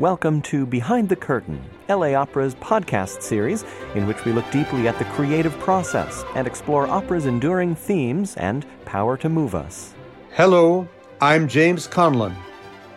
Welcome 0.00 0.40
to 0.44 0.64
Behind 0.64 1.10
the 1.10 1.14
Curtain, 1.14 1.62
LA 1.86 2.14
Opera's 2.14 2.54
podcast 2.54 3.20
series, 3.20 3.66
in 3.94 4.06
which 4.06 4.24
we 4.24 4.32
look 4.32 4.50
deeply 4.50 4.88
at 4.88 4.98
the 4.98 5.04
creative 5.04 5.52
process 5.58 6.24
and 6.34 6.46
explore 6.46 6.86
opera's 6.86 7.26
enduring 7.26 7.74
themes 7.74 8.34
and 8.38 8.64
power 8.86 9.18
to 9.18 9.28
move 9.28 9.54
us. 9.54 9.94
Hello, 10.30 10.88
I'm 11.20 11.48
James 11.48 11.86
Conlon, 11.86 12.34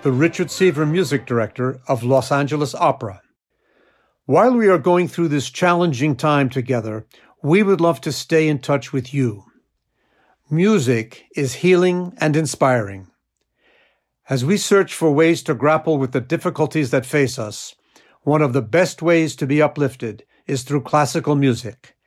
the 0.01 0.13
Richard 0.13 0.49
Seaver 0.49 0.85
Music 0.85 1.25
Director 1.25 1.81
of 1.89 2.03
Los 2.03 2.31
Angeles 2.31 2.73
Opera. 2.73 3.21
While 4.25 4.55
we 4.55 4.69
are 4.69 4.77
going 4.77 5.09
through 5.09 5.27
this 5.27 5.49
challenging 5.49 6.15
time 6.15 6.49
together, 6.49 7.05
we 7.41 7.63
would 7.63 7.81
love 7.81 7.99
to 7.99 8.13
stay 8.13 8.47
in 8.47 8.59
touch 8.59 8.93
with 8.93 9.13
you. 9.13 9.43
Music 10.49 11.25
is 11.35 11.55
healing 11.55 12.13
and 12.21 12.37
inspiring. 12.37 13.09
As 14.29 14.45
we 14.45 14.55
search 14.55 14.93
for 14.93 15.11
ways 15.11 15.43
to 15.43 15.53
grapple 15.53 15.97
with 15.97 16.13
the 16.13 16.21
difficulties 16.21 16.91
that 16.91 17.05
face 17.05 17.37
us, 17.37 17.75
one 18.21 18.41
of 18.41 18.53
the 18.53 18.61
best 18.61 19.01
ways 19.01 19.35
to 19.35 19.45
be 19.45 19.61
uplifted 19.61 20.23
is 20.47 20.63
through 20.63 20.83
classical 20.83 21.35
music, 21.35 21.97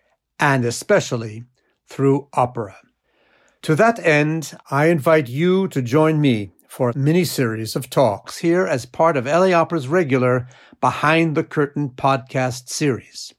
and 0.41 0.65
especially 0.65 1.45
through 1.87 2.29
opera. 2.33 2.79
To 3.63 3.75
that 3.75 3.99
end, 3.99 4.57
I 4.71 4.87
invite 4.87 5.29
you 5.29 5.69
to 5.69 5.83
join 5.83 6.19
me 6.19 6.53
for 6.67 6.89
a 6.89 6.97
mini 6.97 7.25
series 7.25 7.77
of 7.77 7.91
talks 7.91 8.39
here 8.39 8.67
as 8.67 8.87
part 8.87 9.19
of 9.19 9.27
LA 9.27 9.53
Opera's 9.53 9.87
regular 9.87 10.49
Behind 10.81 11.37
the 11.37 11.45
Curtain 11.45 11.91
podcast 11.91 12.71
series. 12.71 13.35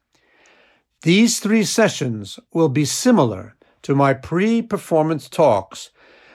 These 1.02 1.40
three 1.40 1.64
sessions 1.64 2.40
will 2.54 2.70
be 2.70 2.86
similar 2.86 3.56
to 3.82 3.96
my 3.96 4.14
pre 4.14 4.62
performance 4.62 5.28
talks, 5.28 5.90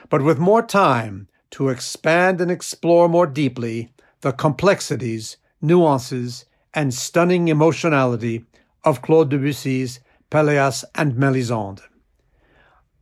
but 0.09 0.21
with 0.21 0.39
more 0.39 0.61
time 0.61 1.29
to 1.53 1.69
expand 1.69 2.41
and 2.41 2.49
explore 2.49 3.07
more 3.07 3.27
deeply 3.27 3.93
the 4.21 4.31
complexities, 4.31 5.37
nuances, 5.61 6.45
and 6.73 6.91
stunning 6.91 7.47
emotionality 7.47 8.43
of 8.83 9.03
Claude 9.03 9.29
Debussy's 9.29 9.99
Pelléas 10.31 10.83
and 10.95 11.13
Mélisande. 11.13 11.81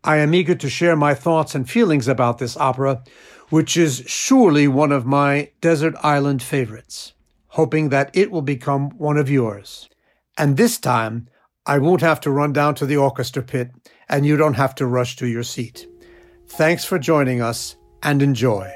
I 0.04 0.18
am 0.18 0.34
eager 0.34 0.56
to 0.56 0.70
share 0.70 0.98
my 0.98 1.14
thoughts 1.14 1.56
and 1.56 1.70
feelings 1.70 2.10
about 2.10 2.40
this 2.40 2.58
opera, 2.58 3.04
which 3.50 3.78
is 3.78 4.04
surely 4.06 4.68
one 4.68 4.92
of 4.92 5.06
my 5.06 5.52
desert 5.62 5.96
island 6.04 6.44
favorites, 6.44 7.14
hoping 7.50 7.88
that 7.88 8.10
it 8.14 8.32
will 8.32 8.42
become 8.42 8.90
one 8.98 9.16
of 9.16 9.30
yours. 9.30 9.88
And 10.38 10.58
this 10.58 10.78
time, 10.78 11.30
I 11.66 11.78
won't 11.78 12.02
have 12.02 12.20
to 12.22 12.32
run 12.32 12.52
down 12.52 12.76
to 12.76 12.86
the 12.86 12.98
orchestra 12.98 13.44
pit, 13.44 13.72
and 14.10 14.26
you 14.26 14.36
don't 14.36 14.56
have 14.56 14.76
to 14.76 14.86
rush 14.86 15.16
to 15.18 15.28
your 15.28 15.44
seat. 15.44 15.88
Thanks 16.48 16.84
for 16.84 17.00
joining 17.00 17.42
us 17.42 17.78
and 18.04 18.22
enjoy. 18.22 18.72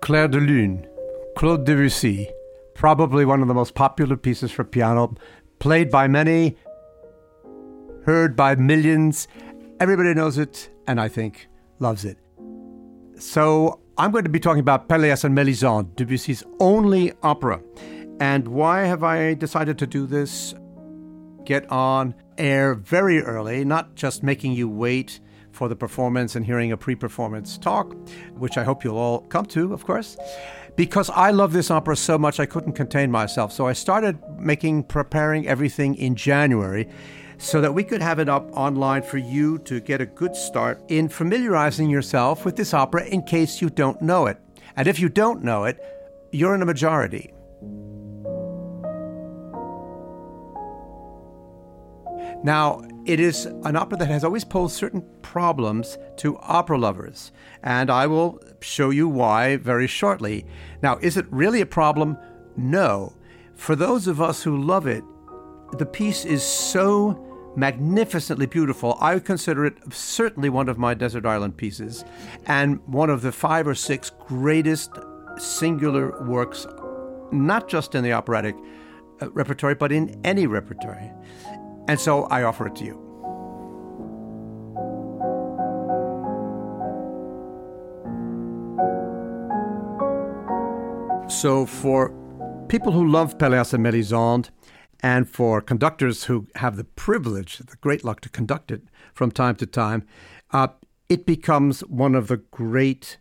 Clair 0.00 0.28
de 0.28 0.38
Lune, 0.38 0.86
Claude 1.36 1.64
Debussy, 1.66 2.30
probably 2.74 3.24
one 3.24 3.42
of 3.42 3.48
the 3.48 3.54
most 3.54 3.74
popular 3.74 4.16
pieces 4.16 4.52
for 4.52 4.62
piano, 4.62 5.12
played 5.58 5.90
by 5.90 6.06
many, 6.06 6.56
heard 8.04 8.36
by 8.36 8.54
millions. 8.54 9.26
Everybody 9.80 10.14
knows 10.14 10.38
it, 10.38 10.70
and 10.86 11.00
I 11.00 11.08
think 11.08 11.48
loves 11.80 12.04
it. 12.04 12.18
So 13.18 13.80
I'm 13.98 14.12
going 14.12 14.22
to 14.22 14.30
be 14.30 14.38
talking 14.38 14.60
about 14.60 14.88
Pelléas 14.88 15.24
and 15.24 15.36
Mélisande, 15.36 15.96
Debussy's 15.96 16.44
only 16.60 17.12
opera. 17.24 17.60
And 18.20 18.48
why 18.48 18.84
have 18.84 19.02
I 19.02 19.34
decided 19.34 19.78
to 19.78 19.86
do 19.86 20.06
this? 20.06 20.54
Get 21.44 21.70
on 21.70 22.14
air 22.38 22.74
very 22.74 23.22
early, 23.22 23.64
not 23.64 23.94
just 23.94 24.22
making 24.22 24.52
you 24.52 24.68
wait 24.68 25.20
for 25.52 25.68
the 25.68 25.76
performance 25.76 26.36
and 26.36 26.44
hearing 26.44 26.72
a 26.72 26.76
pre 26.76 26.94
performance 26.94 27.58
talk, 27.58 27.94
which 28.34 28.58
I 28.58 28.64
hope 28.64 28.84
you'll 28.84 28.98
all 28.98 29.20
come 29.20 29.46
to, 29.46 29.72
of 29.72 29.84
course, 29.84 30.16
because 30.76 31.10
I 31.10 31.30
love 31.30 31.52
this 31.52 31.70
opera 31.70 31.96
so 31.96 32.18
much 32.18 32.38
I 32.38 32.46
couldn't 32.46 32.74
contain 32.74 33.10
myself. 33.10 33.52
So 33.52 33.66
I 33.66 33.72
started 33.72 34.18
making, 34.38 34.84
preparing 34.84 35.46
everything 35.46 35.94
in 35.96 36.14
January 36.14 36.88
so 37.38 37.60
that 37.60 37.74
we 37.74 37.84
could 37.84 38.00
have 38.00 38.18
it 38.18 38.28
up 38.28 38.48
online 38.52 39.02
for 39.02 39.18
you 39.18 39.58
to 39.58 39.80
get 39.80 40.00
a 40.00 40.06
good 40.06 40.34
start 40.34 40.82
in 40.88 41.08
familiarizing 41.08 41.90
yourself 41.90 42.44
with 42.44 42.56
this 42.56 42.72
opera 42.72 43.04
in 43.06 43.22
case 43.22 43.60
you 43.60 43.68
don't 43.68 44.00
know 44.00 44.26
it. 44.26 44.38
And 44.76 44.88
if 44.88 44.98
you 44.98 45.08
don't 45.08 45.42
know 45.42 45.64
it, 45.64 45.78
you're 46.32 46.54
in 46.54 46.62
a 46.62 46.66
majority. 46.66 47.32
Now, 52.46 52.80
it 53.06 53.18
is 53.18 53.46
an 53.46 53.74
opera 53.74 53.98
that 53.98 54.06
has 54.06 54.22
always 54.22 54.44
posed 54.44 54.76
certain 54.76 55.04
problems 55.20 55.98
to 56.18 56.38
opera 56.38 56.78
lovers, 56.78 57.32
and 57.64 57.90
I 57.90 58.06
will 58.06 58.40
show 58.60 58.90
you 58.90 59.08
why 59.08 59.56
very 59.56 59.88
shortly. 59.88 60.46
Now, 60.80 60.96
is 60.98 61.16
it 61.16 61.26
really 61.30 61.60
a 61.60 61.66
problem? 61.66 62.16
No. 62.56 63.14
For 63.56 63.74
those 63.74 64.06
of 64.06 64.20
us 64.20 64.44
who 64.44 64.62
love 64.62 64.86
it, 64.86 65.02
the 65.72 65.86
piece 65.86 66.24
is 66.24 66.44
so 66.44 67.20
magnificently 67.56 68.46
beautiful. 68.46 68.96
I 69.00 69.18
consider 69.18 69.66
it 69.66 69.92
certainly 69.92 70.48
one 70.48 70.68
of 70.68 70.78
my 70.78 70.94
Desert 70.94 71.26
Island 71.26 71.56
pieces 71.56 72.04
and 72.46 72.78
one 72.86 73.10
of 73.10 73.22
the 73.22 73.32
five 73.32 73.66
or 73.66 73.74
six 73.74 74.12
greatest 74.20 74.92
singular 75.36 76.22
works, 76.22 76.64
not 77.32 77.66
just 77.66 77.96
in 77.96 78.04
the 78.04 78.12
operatic 78.12 78.54
uh, 79.20 79.32
repertory, 79.32 79.74
but 79.74 79.90
in 79.90 80.20
any 80.22 80.46
repertory. 80.46 81.10
And 81.88 82.00
so 82.00 82.24
I 82.24 82.42
offer 82.42 82.66
it 82.66 82.76
to 82.76 82.84
you. 82.84 83.02
So, 91.28 91.66
for 91.66 92.14
people 92.68 92.92
who 92.92 93.06
love 93.08 93.36
Pelléas 93.36 93.74
and 93.74 93.84
Mélisande, 93.84 94.50
and 95.00 95.28
for 95.28 95.60
conductors 95.60 96.24
who 96.24 96.46
have 96.56 96.76
the 96.76 96.84
privilege, 96.84 97.58
the 97.58 97.76
great 97.76 98.04
luck 98.04 98.20
to 98.22 98.28
conduct 98.28 98.70
it 98.70 98.82
from 99.12 99.30
time 99.30 99.56
to 99.56 99.66
time, 99.66 100.06
uh, 100.52 100.68
it 101.08 101.26
becomes 101.26 101.80
one 101.80 102.14
of 102.14 102.28
the 102.28 102.38
great 102.38 103.18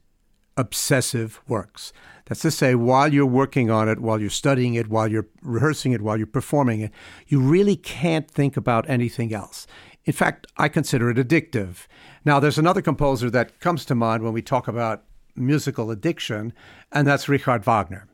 obsessive 0.57 1.41
works. 1.47 1.91
That's 2.25 2.41
to 2.41 2.51
say, 2.51 2.73
while 2.73 3.13
you're 3.13 3.25
working 3.25 3.69
on 3.69 3.87
it, 3.87 3.99
while 3.99 4.19
you're 4.19 4.29
studying 4.29 4.73
it, 4.73 4.87
while 4.87 5.07
you're 5.07 5.27
rehearsing 5.41 5.91
it, 5.91 6.01
while 6.01 6.17
you're 6.17 6.25
performing 6.25 6.81
it, 6.81 6.91
you 7.27 7.39
really 7.39 7.75
can't 7.75 8.29
think 8.29 8.57
about 8.57 8.89
anything 8.89 9.33
else. 9.33 9.67
In 10.05 10.13
fact, 10.13 10.47
I 10.57 10.67
consider 10.67 11.09
it 11.09 11.17
addictive. 11.17 11.87
Now, 12.23 12.39
there's 12.39 12.57
another 12.57 12.81
composer 12.81 13.29
that 13.29 13.59
comes 13.59 13.85
to 13.85 13.95
mind 13.95 14.23
when 14.23 14.33
we 14.33 14.41
talk 14.41 14.67
about 14.67 15.03
musical 15.35 15.91
addiction, 15.91 16.53
and 16.91 17.07
that's 17.07 17.29
Richard 17.29 17.63
Wagner. 17.63 18.07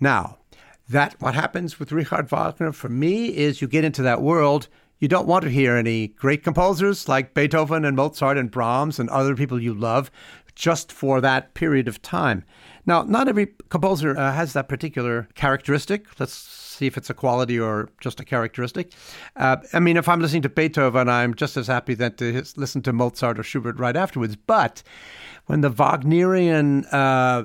Now, 0.00 0.38
that 0.88 1.16
what 1.20 1.34
happens 1.34 1.78
with 1.78 1.92
Richard 1.92 2.28
Wagner 2.28 2.72
for 2.72 2.88
me 2.88 3.34
is 3.34 3.62
you 3.62 3.68
get 3.68 3.84
into 3.84 4.02
that 4.02 4.22
world 4.22 4.68
you 4.98 5.08
don't 5.08 5.28
want 5.28 5.44
to 5.44 5.50
hear 5.50 5.76
any 5.76 6.08
great 6.08 6.42
composers 6.42 7.06
like 7.06 7.34
Beethoven 7.34 7.84
and 7.84 7.96
Mozart 7.96 8.38
and 8.38 8.50
Brahms 8.50 8.98
and 8.98 9.10
other 9.10 9.36
people 9.36 9.60
you 9.60 9.74
love 9.74 10.10
just 10.54 10.90
for 10.90 11.20
that 11.20 11.52
period 11.52 11.86
of 11.86 12.00
time. 12.00 12.44
Now, 12.86 13.02
not 13.02 13.28
every 13.28 13.48
composer 13.68 14.16
uh, 14.16 14.32
has 14.32 14.52
that 14.52 14.68
particular 14.68 15.28
characteristic. 15.34 16.06
Let's 16.20 16.34
see 16.34 16.86
if 16.86 16.96
it's 16.96 17.10
a 17.10 17.14
quality 17.14 17.58
or 17.58 17.88
just 18.00 18.20
a 18.20 18.24
characteristic. 18.24 18.92
Uh, 19.34 19.56
I 19.72 19.80
mean, 19.80 19.96
if 19.96 20.08
I'm 20.08 20.20
listening 20.20 20.42
to 20.42 20.48
Beethoven, 20.48 21.08
I'm 21.08 21.34
just 21.34 21.56
as 21.56 21.66
happy 21.66 21.94
then 21.94 22.14
to 22.14 22.44
listen 22.56 22.82
to 22.82 22.92
Mozart 22.92 23.38
or 23.38 23.42
Schubert 23.42 23.78
right 23.78 23.96
afterwards. 23.96 24.36
But 24.36 24.82
when 25.46 25.62
the 25.62 25.70
Wagnerian 25.70 26.84
uh, 26.92 27.44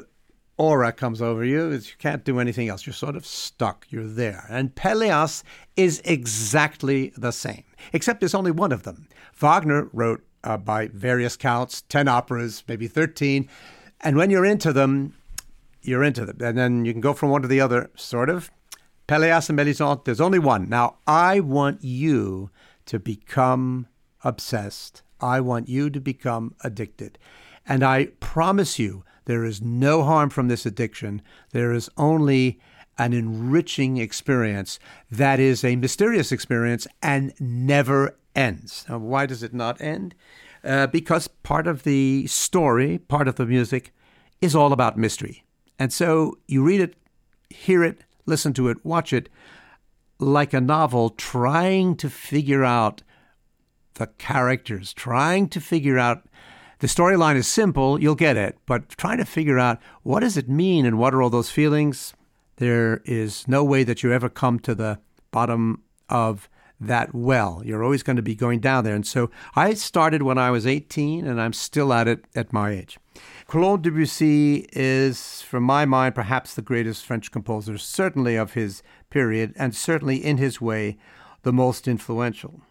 aura 0.57 0.91
comes 0.91 1.21
over 1.21 1.43
you, 1.43 1.71
you 1.71 1.81
can't 1.97 2.23
do 2.23 2.39
anything 2.39 2.67
else. 2.67 2.85
You're 2.85 2.93
sort 2.93 3.15
of 3.15 3.25
stuck. 3.25 3.87
You're 3.89 4.07
there. 4.07 4.45
And 4.49 4.75
Pelléas 4.75 5.43
is 5.75 6.01
exactly 6.05 7.13
the 7.17 7.31
same, 7.31 7.63
except 7.93 8.19
there's 8.19 8.35
only 8.35 8.51
one 8.51 8.71
of 8.71 8.83
them. 8.83 9.07
Wagner 9.33 9.89
wrote, 9.91 10.23
uh, 10.43 10.57
by 10.57 10.87
various 10.87 11.35
counts, 11.35 11.81
10 11.83 12.07
operas, 12.07 12.63
maybe 12.67 12.87
13. 12.87 13.47
And 14.01 14.17
when 14.17 14.29
you're 14.29 14.45
into 14.45 14.73
them, 14.73 15.13
you're 15.81 16.03
into 16.03 16.25
them. 16.25 16.37
And 16.41 16.57
then 16.57 16.85
you 16.85 16.91
can 16.91 17.01
go 17.01 17.13
from 17.13 17.29
one 17.29 17.41
to 17.41 17.47
the 17.47 17.61
other, 17.61 17.89
sort 17.95 18.29
of. 18.29 18.51
Pelléas 19.07 19.49
and 19.49 19.59
Mélisande, 19.59 20.05
there's 20.05 20.21
only 20.21 20.39
one. 20.39 20.69
Now, 20.69 20.97
I 21.05 21.39
want 21.39 21.83
you 21.83 22.49
to 22.85 22.99
become 22.99 23.87
obsessed. 24.23 25.01
I 25.19 25.41
want 25.41 25.67
you 25.67 25.89
to 25.89 25.99
become 25.99 26.55
addicted. 26.63 27.17
And 27.67 27.83
I 27.83 28.05
promise 28.19 28.79
you, 28.79 29.03
there 29.25 29.43
is 29.43 29.61
no 29.61 30.03
harm 30.03 30.29
from 30.29 30.47
this 30.47 30.65
addiction. 30.65 31.21
There 31.51 31.73
is 31.73 31.89
only 31.97 32.59
an 32.97 33.13
enriching 33.13 33.97
experience 33.97 34.79
that 35.09 35.39
is 35.39 35.63
a 35.63 35.75
mysterious 35.75 36.31
experience 36.31 36.87
and 37.01 37.33
never 37.39 38.17
ends. 38.35 38.85
Now, 38.87 38.99
why 38.99 39.25
does 39.25 39.43
it 39.43 39.53
not 39.53 39.81
end? 39.81 40.15
Uh, 40.63 40.87
because 40.87 41.27
part 41.27 41.67
of 41.67 41.83
the 41.83 42.27
story, 42.27 42.97
part 42.97 43.27
of 43.27 43.35
the 43.35 43.45
music, 43.45 43.93
is 44.41 44.55
all 44.55 44.73
about 44.73 44.97
mystery. 44.97 45.43
And 45.81 45.91
so 45.91 46.37
you 46.47 46.63
read 46.63 46.79
it, 46.79 46.93
hear 47.49 47.83
it, 47.83 48.03
listen 48.27 48.53
to 48.53 48.69
it, 48.69 48.85
watch 48.85 49.13
it, 49.13 49.29
like 50.19 50.53
a 50.53 50.61
novel 50.61 51.09
trying 51.09 51.95
to 51.95 52.07
figure 52.07 52.63
out 52.63 53.01
the 53.95 54.05
characters, 54.19 54.93
trying 54.93 55.49
to 55.49 55.59
figure 55.59 55.97
out 55.97 56.21
the 56.81 56.87
storyline 56.87 57.35
is 57.35 57.47
simple, 57.47 57.99
you'll 57.99 58.13
get 58.13 58.37
it, 58.37 58.59
but 58.67 58.89
trying 58.89 59.17
to 59.17 59.25
figure 59.25 59.57
out 59.57 59.79
what 60.03 60.19
does 60.19 60.37
it 60.37 60.47
mean 60.47 60.85
and 60.85 60.99
what 60.99 61.15
are 61.15 61.23
all 61.23 61.31
those 61.31 61.49
feelings, 61.49 62.13
there 62.57 63.01
is 63.05 63.47
no 63.47 63.63
way 63.63 63.83
that 63.83 64.03
you 64.03 64.13
ever 64.13 64.29
come 64.29 64.59
to 64.59 64.75
the 64.75 64.99
bottom 65.31 65.81
of 66.09 66.47
that 66.81 67.13
well. 67.13 67.61
You're 67.63 67.83
always 67.83 68.03
going 68.03 68.15
to 68.15 68.21
be 68.21 68.35
going 68.35 68.59
down 68.59 68.83
there. 68.83 68.95
And 68.95 69.05
so 69.05 69.29
I 69.55 69.75
started 69.75 70.23
when 70.23 70.37
I 70.37 70.49
was 70.49 70.65
18 70.65 71.25
and 71.27 71.39
I'm 71.39 71.53
still 71.53 71.93
at 71.93 72.07
it 72.07 72.25
at 72.35 72.51
my 72.51 72.71
age. 72.71 72.97
Claude 73.45 73.83
Debussy 73.83 74.67
is, 74.73 75.41
from 75.41 75.63
my 75.63 75.85
mind, 75.85 76.15
perhaps 76.15 76.53
the 76.53 76.61
greatest 76.61 77.05
French 77.05 77.31
composer, 77.31 77.77
certainly 77.77 78.35
of 78.35 78.53
his 78.53 78.81
period, 79.09 79.53
and 79.55 79.75
certainly 79.75 80.17
in 80.17 80.37
his 80.37 80.59
way, 80.59 80.97
the 81.43 81.53
most 81.53 81.87
influential. 81.87 82.61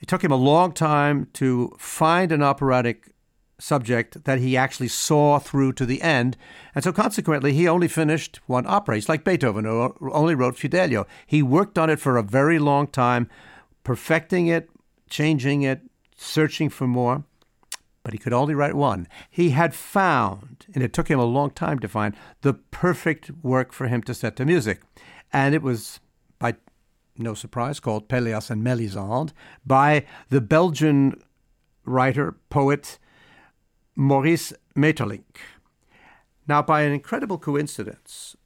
It 0.00 0.06
took 0.06 0.22
him 0.22 0.30
a 0.30 0.36
long 0.36 0.72
time 0.72 1.28
to 1.34 1.74
find 1.78 2.30
an 2.30 2.42
operatic 2.42 3.12
subject 3.60 4.24
that 4.24 4.38
he 4.38 4.56
actually 4.56 4.88
saw 4.88 5.38
through 5.38 5.72
to 5.72 5.84
the 5.84 6.00
end. 6.02 6.36
And 6.74 6.84
so 6.84 6.92
consequently, 6.92 7.52
he 7.52 7.66
only 7.66 7.88
finished 7.88 8.40
one 8.46 8.66
opera. 8.66 8.94
He's 8.94 9.08
like 9.08 9.24
Beethoven, 9.24 9.64
who 9.64 9.94
only 10.12 10.34
wrote 10.34 10.56
Fidelio. 10.56 11.06
He 11.26 11.42
worked 11.42 11.78
on 11.78 11.90
it 11.90 11.98
for 11.98 12.16
a 12.16 12.22
very 12.22 12.58
long 12.58 12.86
time, 12.86 13.28
perfecting 13.84 14.46
it, 14.46 14.70
changing 15.10 15.62
it, 15.62 15.82
searching 16.16 16.68
for 16.68 16.86
more. 16.86 17.24
But 18.04 18.12
he 18.12 18.18
could 18.18 18.32
only 18.32 18.54
write 18.54 18.74
one. 18.74 19.06
He 19.28 19.50
had 19.50 19.74
found, 19.74 20.66
and 20.72 20.82
it 20.82 20.92
took 20.92 21.08
him 21.08 21.18
a 21.18 21.24
long 21.24 21.50
time 21.50 21.78
to 21.80 21.88
find, 21.88 22.14
the 22.42 22.54
perfect 22.54 23.30
work 23.42 23.72
for 23.72 23.88
him 23.88 24.02
to 24.04 24.14
set 24.14 24.36
to 24.36 24.46
music. 24.46 24.80
And 25.32 25.54
it 25.54 25.62
was, 25.62 26.00
by 26.38 26.54
no 27.18 27.34
surprise, 27.34 27.80
called 27.80 28.08
Pelléas 28.08 28.50
and 28.50 28.64
Mélisande 28.64 29.32
by 29.66 30.06
the 30.30 30.40
Belgian 30.40 31.20
writer, 31.84 32.36
poet, 32.48 32.98
Maurice 34.00 34.52
Maeterlinck. 34.76 35.38
Now, 36.46 36.62
by 36.62 36.82
an 36.82 36.92
incredible 36.92 37.36
coincidence, 37.36 38.36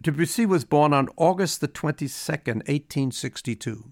Debussy 0.00 0.46
was 0.46 0.64
born 0.64 0.92
on 0.92 1.08
August 1.16 1.60
the 1.60 1.66
22nd, 1.66 2.62
1862. 2.68 3.90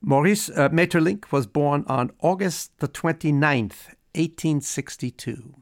Maurice 0.00 0.50
uh, 0.50 0.68
Maeterlinck 0.70 1.30
was 1.30 1.46
born 1.46 1.84
on 1.86 2.10
August 2.20 2.76
the 2.80 2.88
29th, 2.88 3.94
1862. 4.16 5.54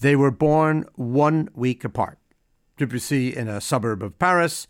They 0.00 0.14
were 0.14 0.30
born 0.30 0.84
one 0.94 1.48
week 1.54 1.84
apart. 1.84 2.18
Debussy 2.76 3.34
in 3.34 3.48
a 3.48 3.62
suburb 3.62 4.02
of 4.02 4.18
Paris, 4.18 4.68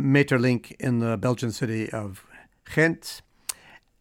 Maeterlinck 0.00 0.74
in 0.80 1.00
the 1.00 1.18
Belgian 1.18 1.52
city 1.52 1.90
of 1.90 2.24
Ghent, 2.74 3.20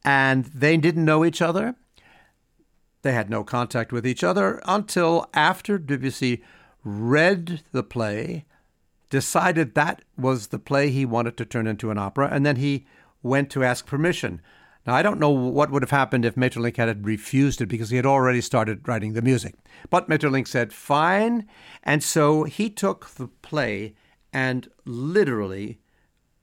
and 0.05 0.45
they 0.45 0.77
didn't 0.77 1.03
know 1.03 1.25
each 1.25 1.41
other. 1.41 1.75
They 3.05 3.13
had 3.13 3.29
no 3.29 3.43
contact 3.43 3.91
with 3.91 4.07
each 4.07 4.23
other 4.23 4.59
until 4.65 5.29
after 5.31 5.77
Debussy 5.77 6.41
read 6.83 7.61
the 7.71 7.83
play, 7.83 8.45
decided 9.11 9.75
that 9.75 10.01
was 10.17 10.47
the 10.47 10.57
play 10.57 10.89
he 10.89 11.05
wanted 11.05 11.37
to 11.37 11.45
turn 11.45 11.67
into 11.67 11.91
an 11.91 11.99
opera, 11.99 12.29
and 12.31 12.43
then 12.43 12.55
he 12.55 12.87
went 13.21 13.51
to 13.51 13.63
ask 13.63 13.85
permission. 13.85 14.41
Now, 14.87 14.95
I 14.95 15.03
don't 15.03 15.19
know 15.19 15.29
what 15.29 15.69
would 15.69 15.83
have 15.83 15.91
happened 15.91 16.25
if 16.25 16.33
Maeterlinck 16.33 16.77
had 16.77 17.05
refused 17.05 17.61
it 17.61 17.67
because 17.67 17.91
he 17.91 17.97
had 17.97 18.07
already 18.07 18.41
started 18.41 18.87
writing 18.87 19.13
the 19.13 19.21
music. 19.21 19.53
But 19.91 20.09
Maeterlinck 20.09 20.47
said, 20.47 20.73
fine. 20.73 21.47
And 21.83 22.03
so 22.03 22.45
he 22.45 22.71
took 22.71 23.11
the 23.11 23.27
play 23.27 23.93
and 24.33 24.67
literally 24.83 25.79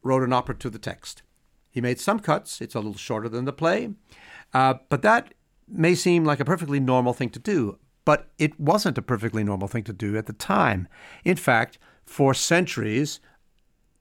wrote 0.04 0.22
an 0.22 0.32
opera 0.32 0.54
to 0.58 0.70
the 0.70 0.78
text. 0.78 1.22
He 1.72 1.80
made 1.80 1.98
some 1.98 2.20
cuts. 2.20 2.60
It's 2.60 2.76
a 2.76 2.78
little 2.78 2.94
shorter 2.94 3.28
than 3.28 3.46
the 3.46 3.52
play. 3.52 3.94
Uh, 4.54 4.74
but 4.88 5.02
that 5.02 5.34
may 5.72 5.94
seem 5.94 6.24
like 6.24 6.40
a 6.40 6.44
perfectly 6.44 6.80
normal 6.80 7.12
thing 7.12 7.30
to 7.30 7.38
do, 7.38 7.78
but 8.04 8.30
it 8.38 8.58
wasn't 8.58 8.98
a 8.98 9.02
perfectly 9.02 9.44
normal 9.44 9.68
thing 9.68 9.84
to 9.84 9.92
do 9.92 10.16
at 10.16 10.26
the 10.26 10.32
time. 10.32 10.88
In 11.24 11.36
fact, 11.36 11.78
for 12.04 12.34
centuries, 12.34 13.20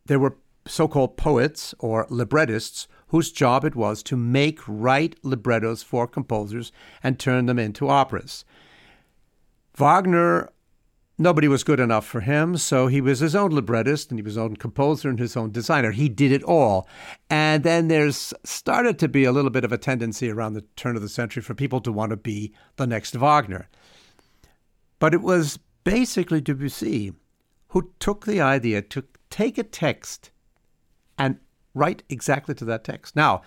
there 0.05 0.19
were 0.19 0.37
so 0.67 0.87
called 0.87 1.17
poets 1.17 1.73
or 1.79 2.05
librettists 2.09 2.87
whose 3.07 3.31
job 3.31 3.65
it 3.65 3.75
was 3.75 4.03
to 4.03 4.15
make 4.15 4.59
write 4.67 5.17
librettos 5.23 5.83
for 5.83 6.07
composers 6.07 6.71
and 7.03 7.19
turn 7.19 7.45
them 7.45 7.59
into 7.59 7.89
operas. 7.89 8.45
Wagner 9.75 10.49
nobody 11.21 11.47
was 11.47 11.63
good 11.63 11.79
enough 11.79 12.05
for 12.05 12.21
him, 12.21 12.57
so 12.57 12.87
he 12.87 13.01
was 13.01 13.19
his 13.19 13.35
own 13.35 13.51
librettist 13.51 14.09
and 14.09 14.19
he 14.19 14.23
was 14.23 14.33
his 14.33 14.37
own 14.37 14.55
composer 14.55 15.09
and 15.09 15.19
his 15.19 15.37
own 15.37 15.51
designer. 15.51 15.91
He 15.91 16.09
did 16.09 16.31
it 16.31 16.43
all. 16.43 16.87
And 17.29 17.63
then 17.63 17.87
there's 17.87 18.33
started 18.43 18.99
to 18.99 19.07
be 19.07 19.23
a 19.23 19.31
little 19.31 19.51
bit 19.51 19.63
of 19.63 19.71
a 19.71 19.77
tendency 19.77 20.29
around 20.29 20.53
the 20.53 20.65
turn 20.75 20.95
of 20.95 21.01
the 21.01 21.09
century 21.09 21.41
for 21.41 21.53
people 21.53 21.81
to 21.81 21.91
want 21.91 22.09
to 22.09 22.17
be 22.17 22.53
the 22.75 22.87
next 22.87 23.15
Wagner. 23.15 23.69
But 24.99 25.13
it 25.13 25.21
was 25.21 25.59
basically 25.83 26.41
Debussy 26.41 27.13
who 27.69 27.91
took 27.99 28.25
the 28.25 28.41
idea 28.41 28.81
to 28.81 29.05
take 29.29 29.57
a 29.57 29.63
text 29.63 30.31
and 31.17 31.37
write 31.73 32.03
exactly 32.09 32.53
to 32.55 32.65
that 32.65 32.83
text. 32.83 33.15
Now, 33.15 33.41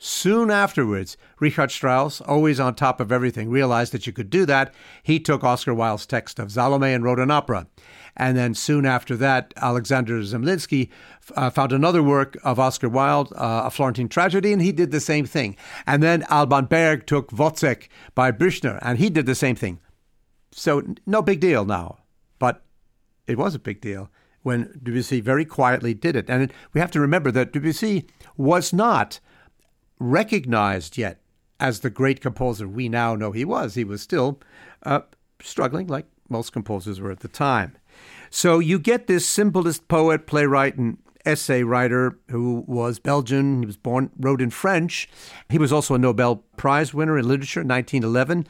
Soon 0.00 0.48
afterwards, 0.48 1.16
Richard 1.40 1.72
Strauss, 1.72 2.20
always 2.20 2.60
on 2.60 2.76
top 2.76 3.00
of 3.00 3.10
everything, 3.10 3.50
realized 3.50 3.92
that 3.92 4.06
you 4.06 4.12
could 4.12 4.30
do 4.30 4.46
that. 4.46 4.72
He 5.02 5.18
took 5.18 5.42
Oscar 5.42 5.74
Wilde's 5.74 6.06
text 6.06 6.38
of 6.38 6.52
Salome 6.52 6.92
and 6.92 7.02
wrote 7.02 7.18
an 7.18 7.32
opera. 7.32 7.66
And 8.16 8.36
then 8.36 8.54
soon 8.54 8.86
after 8.86 9.16
that, 9.16 9.52
Alexander 9.56 10.20
Zemlinsky 10.20 10.88
uh, 11.34 11.50
found 11.50 11.72
another 11.72 12.02
work 12.02 12.36
of 12.44 12.60
Oscar 12.60 12.88
Wilde, 12.88 13.32
uh, 13.34 13.62
A 13.64 13.70
Florentine 13.70 14.08
Tragedy, 14.08 14.52
and 14.52 14.62
he 14.62 14.70
did 14.70 14.92
the 14.92 15.00
same 15.00 15.26
thing. 15.26 15.56
And 15.84 16.00
then 16.00 16.24
Alban 16.28 16.66
Berg 16.66 17.06
took 17.06 17.30
Wozzeck 17.30 17.88
by 18.14 18.30
Büchner, 18.30 18.78
and 18.82 18.98
he 18.98 19.10
did 19.10 19.26
the 19.26 19.34
same 19.34 19.56
thing. 19.56 19.80
So, 20.52 20.82
no 21.06 21.22
big 21.22 21.40
deal 21.40 21.64
now. 21.64 21.98
But 22.38 22.62
it 23.26 23.36
was 23.36 23.56
a 23.56 23.60
big 23.60 23.80
deal 23.80 24.10
when 24.42 24.78
Debussy 24.80 25.20
very 25.20 25.44
quietly 25.44 25.92
did 25.92 26.14
it. 26.14 26.30
And 26.30 26.52
we 26.72 26.80
have 26.80 26.90
to 26.92 27.00
remember 27.00 27.32
that 27.32 27.52
Debussy 27.52 28.06
was 28.36 28.72
not 28.72 29.18
recognized 29.98 30.96
yet 30.96 31.20
as 31.60 31.80
the 31.80 31.90
great 31.90 32.20
composer 32.20 32.68
we 32.68 32.88
now 32.88 33.14
know 33.14 33.32
he 33.32 33.44
was. 33.44 33.74
He 33.74 33.84
was 33.84 34.00
still 34.02 34.40
uh, 34.84 35.00
struggling, 35.40 35.86
like 35.86 36.06
most 36.28 36.52
composers 36.52 37.00
were 37.00 37.10
at 37.10 37.20
the 37.20 37.28
time. 37.28 37.76
So 38.30 38.58
you 38.58 38.78
get 38.78 39.06
this 39.06 39.26
symbolist 39.26 39.88
poet, 39.88 40.26
playwright, 40.26 40.76
and 40.76 40.98
essay 41.24 41.62
writer 41.62 42.18
who 42.30 42.64
was 42.66 42.98
Belgian. 42.98 43.60
He 43.60 43.66
was 43.66 43.76
born, 43.76 44.10
wrote 44.18 44.40
in 44.40 44.50
French. 44.50 45.08
He 45.48 45.58
was 45.58 45.72
also 45.72 45.94
a 45.94 45.98
Nobel 45.98 46.44
Prize 46.56 46.94
winner 46.94 47.18
in 47.18 47.28
literature 47.28 47.60
in 47.60 47.68
1911. 47.68 48.46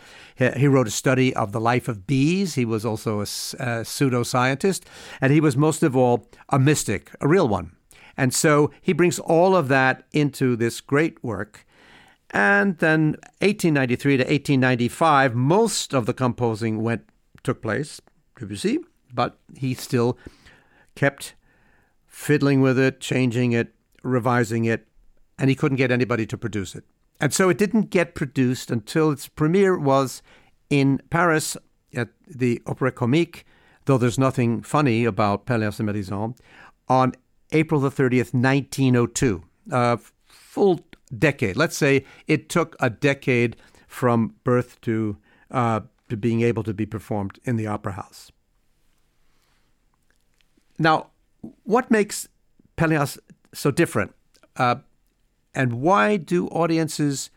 He 0.59 0.69
wrote 0.69 0.87
a 0.87 0.93
study 0.93 1.35
of 1.35 1.53
the 1.53 1.61
life 1.61 1.89
of 1.89 2.07
bees. 2.07 2.55
He 2.55 2.65
was 2.65 2.85
also 2.85 3.19
a, 3.19 3.23
a 3.23 3.85
pseudoscientist. 3.85 4.83
And 5.21 5.33
he 5.33 5.41
was 5.41 5.57
most 5.57 5.83
of 5.83 5.97
all 5.97 6.29
a 6.49 6.59
mystic, 6.59 7.11
a 7.21 7.29
real 7.29 7.49
one. 7.49 7.73
And 8.19 8.35
so 8.35 8.73
he 8.83 8.93
brings 8.93 9.21
all 9.21 9.55
of 9.55 9.69
that 9.69 10.05
into 10.13 10.57
this 10.57 10.81
great 10.81 11.23
work. 11.23 11.65
And 12.31 12.77
then 12.79 13.17
1893 13.41 14.17
to 14.19 14.25
1895, 14.25 15.35
most 15.35 15.95
of 15.95 16.05
the 16.05 16.13
composing 16.13 16.83
went 16.83 17.09
took 17.45 17.63
place, 17.63 18.01
Debussy, 18.39 18.79
but 19.15 19.39
he 19.57 19.73
still 19.73 20.19
kept 20.97 21.35
fiddling 22.07 22.61
with 22.61 22.79
it, 22.79 23.01
changing 23.01 23.53
it, 23.53 23.73
revising 24.03 24.65
it, 24.65 24.89
and 25.39 25.49
he 25.49 25.55
couldn't 25.55 25.77
get 25.77 25.93
anybody 25.93 26.27
to 26.27 26.37
produce 26.37 26.75
it. 26.75 26.85
And 27.21 27.33
so 27.33 27.49
it 27.49 27.57
didn't 27.57 27.91
get 27.91 28.17
produced 28.17 28.71
until 28.71 29.13
its 29.13 29.29
premiere 29.29 29.79
was 29.79 30.23
in 30.69 31.01
Paris 31.09 31.57
at 31.95 32.09
the 32.27 32.61
Opéra 32.67 32.91
Comique, 32.91 33.45
though 33.85 33.97
there's 33.97 34.19
nothing 34.19 34.61
funny 34.61 35.05
about 35.05 35.47
Pelléas 35.47 35.79
and 35.79 35.89
Mélisande, 35.89 36.37
on 36.89 37.15
April 37.53 37.81
the 37.81 37.91
30th, 37.91 38.35
1902. 38.35 39.43
A 39.71 39.99
full 40.27 40.81
decade. 41.17 41.57
Let's 41.57 41.77
say 41.77 42.05
it 42.27 42.49
took 42.49 42.77
a 42.81 42.91
decade 42.91 43.57
from 43.87 44.35
birth 44.45 44.81
to, 44.83 45.17
uh, 45.51 45.81
to 46.09 46.17
being 46.17 46.43
able 46.43 46.63
to 46.65 46.75
be 46.75 46.87
performed 46.87 47.39
in 47.45 47.57
the 47.57 47.67
opera 47.67 47.93
house. 47.93 48.31
Now, 50.79 51.09
what 51.65 51.91
makes 51.91 52.29
Pelléas 52.77 53.19
so 53.53 53.71
different? 53.71 54.15
Uh, 54.57 54.77
and 55.55 55.81
why 55.81 56.17
do 56.17 56.47
audiences 56.49 57.31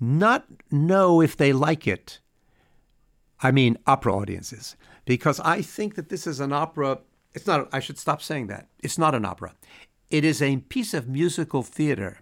not 0.00 0.46
know 0.70 1.20
if 1.20 1.36
they 1.36 1.52
like 1.52 1.86
it? 1.86 2.20
I 3.40 3.50
mean, 3.50 3.78
opera 3.86 4.16
audiences. 4.16 4.76
Because 5.04 5.40
I 5.40 5.62
think 5.62 5.94
that 5.94 6.08
this 6.08 6.26
is 6.26 6.40
an 6.40 6.52
opera 6.52 6.98
it's 7.34 7.46
not, 7.46 7.68
I 7.72 7.80
should 7.80 7.98
stop 7.98 8.22
saying 8.22 8.46
that. 8.48 8.68
It's 8.82 8.98
not 8.98 9.14
an 9.14 9.24
opera. 9.24 9.54
It 10.10 10.24
is 10.24 10.40
a 10.40 10.56
piece 10.58 10.94
of 10.94 11.08
musical 11.08 11.62
theater 11.62 12.18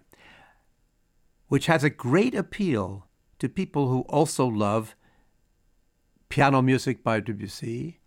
which 1.49 1.67
has 1.67 1.85
a 1.85 1.91
great 1.91 2.35
appeal 2.35 3.07
to 3.39 3.49
people 3.49 3.89
who 3.89 4.01
also 4.03 4.47
love 4.47 4.97
piano 6.29 6.61
music 6.61 7.05
by 7.05 7.21
Debussy, 7.21 8.01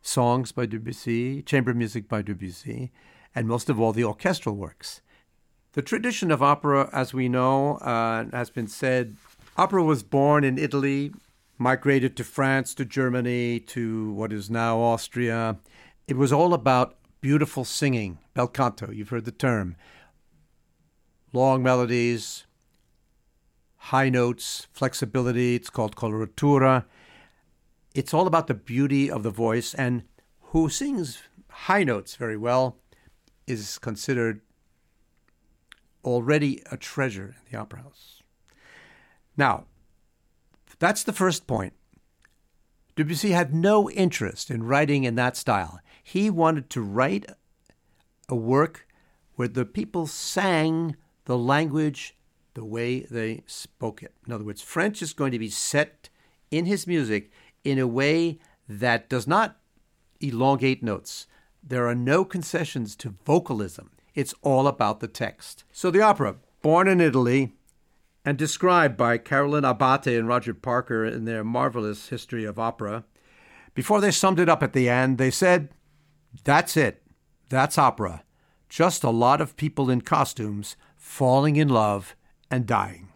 songs 0.00 0.52
by 0.52 0.66
Debussy, 0.66 1.42
chamber 1.42 1.74
music 1.74 2.08
by 2.08 2.22
Debussy, 2.22 2.90
and 3.34 3.46
most 3.46 3.68
of 3.68 3.78
all 3.78 3.92
the 3.92 4.04
orchestral 4.04 4.56
works. 4.56 5.02
The 5.72 5.82
tradition 5.82 6.30
of 6.30 6.42
opera, 6.42 6.88
as 6.92 7.12
we 7.12 7.28
know, 7.28 7.76
uh, 7.76 8.24
has 8.32 8.48
been 8.48 8.66
said, 8.66 9.16
opera 9.58 9.84
was 9.84 10.02
born 10.02 10.42
in 10.42 10.56
Italy, 10.56 11.12
migrated 11.58 12.16
to 12.16 12.24
France, 12.24 12.74
to 12.76 12.86
Germany, 12.86 13.60
to 13.60 14.12
what 14.12 14.32
is 14.32 14.48
now 14.48 14.78
Austria. 14.78 15.58
It 16.06 16.16
was 16.16 16.32
all 16.32 16.54
about 16.54 16.96
beautiful 17.20 17.64
singing, 17.64 18.18
bel 18.34 18.46
canto, 18.46 18.92
you've 18.92 19.08
heard 19.08 19.24
the 19.24 19.32
term. 19.32 19.74
Long 21.32 21.62
melodies, 21.64 22.46
high 23.76 24.08
notes, 24.08 24.68
flexibility, 24.72 25.56
it's 25.56 25.70
called 25.70 25.96
coloratura. 25.96 26.84
It's 27.94 28.14
all 28.14 28.28
about 28.28 28.46
the 28.46 28.54
beauty 28.54 29.10
of 29.10 29.24
the 29.24 29.30
voice, 29.30 29.74
and 29.74 30.04
who 30.52 30.68
sings 30.68 31.22
high 31.48 31.82
notes 31.82 32.14
very 32.14 32.36
well 32.36 32.76
is 33.48 33.78
considered 33.78 34.42
already 36.04 36.62
a 36.70 36.76
treasure 36.76 37.34
in 37.38 37.50
the 37.50 37.58
opera 37.58 37.82
house. 37.82 38.22
Now, 39.36 39.64
that's 40.78 41.02
the 41.02 41.12
first 41.12 41.46
point. 41.46 41.72
Debussy 42.96 43.32
had 43.32 43.54
no 43.54 43.90
interest 43.90 44.50
in 44.50 44.62
writing 44.62 45.04
in 45.04 45.14
that 45.16 45.36
style. 45.36 45.80
He 46.02 46.30
wanted 46.30 46.70
to 46.70 46.80
write 46.80 47.26
a 48.28 48.34
work 48.34 48.88
where 49.34 49.48
the 49.48 49.66
people 49.66 50.06
sang 50.06 50.96
the 51.26 51.36
language 51.36 52.16
the 52.54 52.64
way 52.64 53.00
they 53.00 53.42
spoke 53.46 54.02
it. 54.02 54.14
In 54.26 54.32
other 54.32 54.44
words, 54.44 54.62
French 54.62 55.02
is 55.02 55.12
going 55.12 55.32
to 55.32 55.38
be 55.38 55.50
set 55.50 56.08
in 56.50 56.64
his 56.64 56.86
music 56.86 57.30
in 57.64 57.78
a 57.78 57.86
way 57.86 58.38
that 58.66 59.10
does 59.10 59.26
not 59.26 59.58
elongate 60.20 60.82
notes. 60.82 61.26
There 61.62 61.86
are 61.86 61.94
no 61.94 62.24
concessions 62.24 62.96
to 62.96 63.14
vocalism. 63.26 63.90
It's 64.14 64.34
all 64.40 64.66
about 64.66 65.00
the 65.00 65.08
text. 65.08 65.64
So 65.70 65.90
the 65.90 66.00
opera, 66.00 66.36
born 66.62 66.88
in 66.88 67.02
Italy 67.02 67.52
and 68.26 68.36
described 68.36 68.96
by 68.96 69.16
Carolyn 69.16 69.62
Abbate 69.62 70.18
and 70.18 70.26
Roger 70.26 70.52
Parker 70.52 71.04
in 71.04 71.26
their 71.26 71.44
marvelous 71.44 72.08
history 72.08 72.44
of 72.44 72.58
opera, 72.58 73.04
before 73.72 74.00
they 74.00 74.10
summed 74.10 74.40
it 74.40 74.48
up 74.48 74.64
at 74.64 74.72
the 74.72 74.88
end, 74.88 75.16
they 75.16 75.30
said, 75.30 75.68
That's 76.42 76.76
it. 76.76 77.02
That's 77.48 77.78
opera. 77.78 78.24
Just 78.68 79.04
a 79.04 79.10
lot 79.10 79.40
of 79.40 79.56
people 79.56 79.88
in 79.88 80.00
costumes 80.00 80.76
falling 80.96 81.54
in 81.54 81.68
love 81.68 82.16
and 82.50 82.66
dying. 82.66 83.12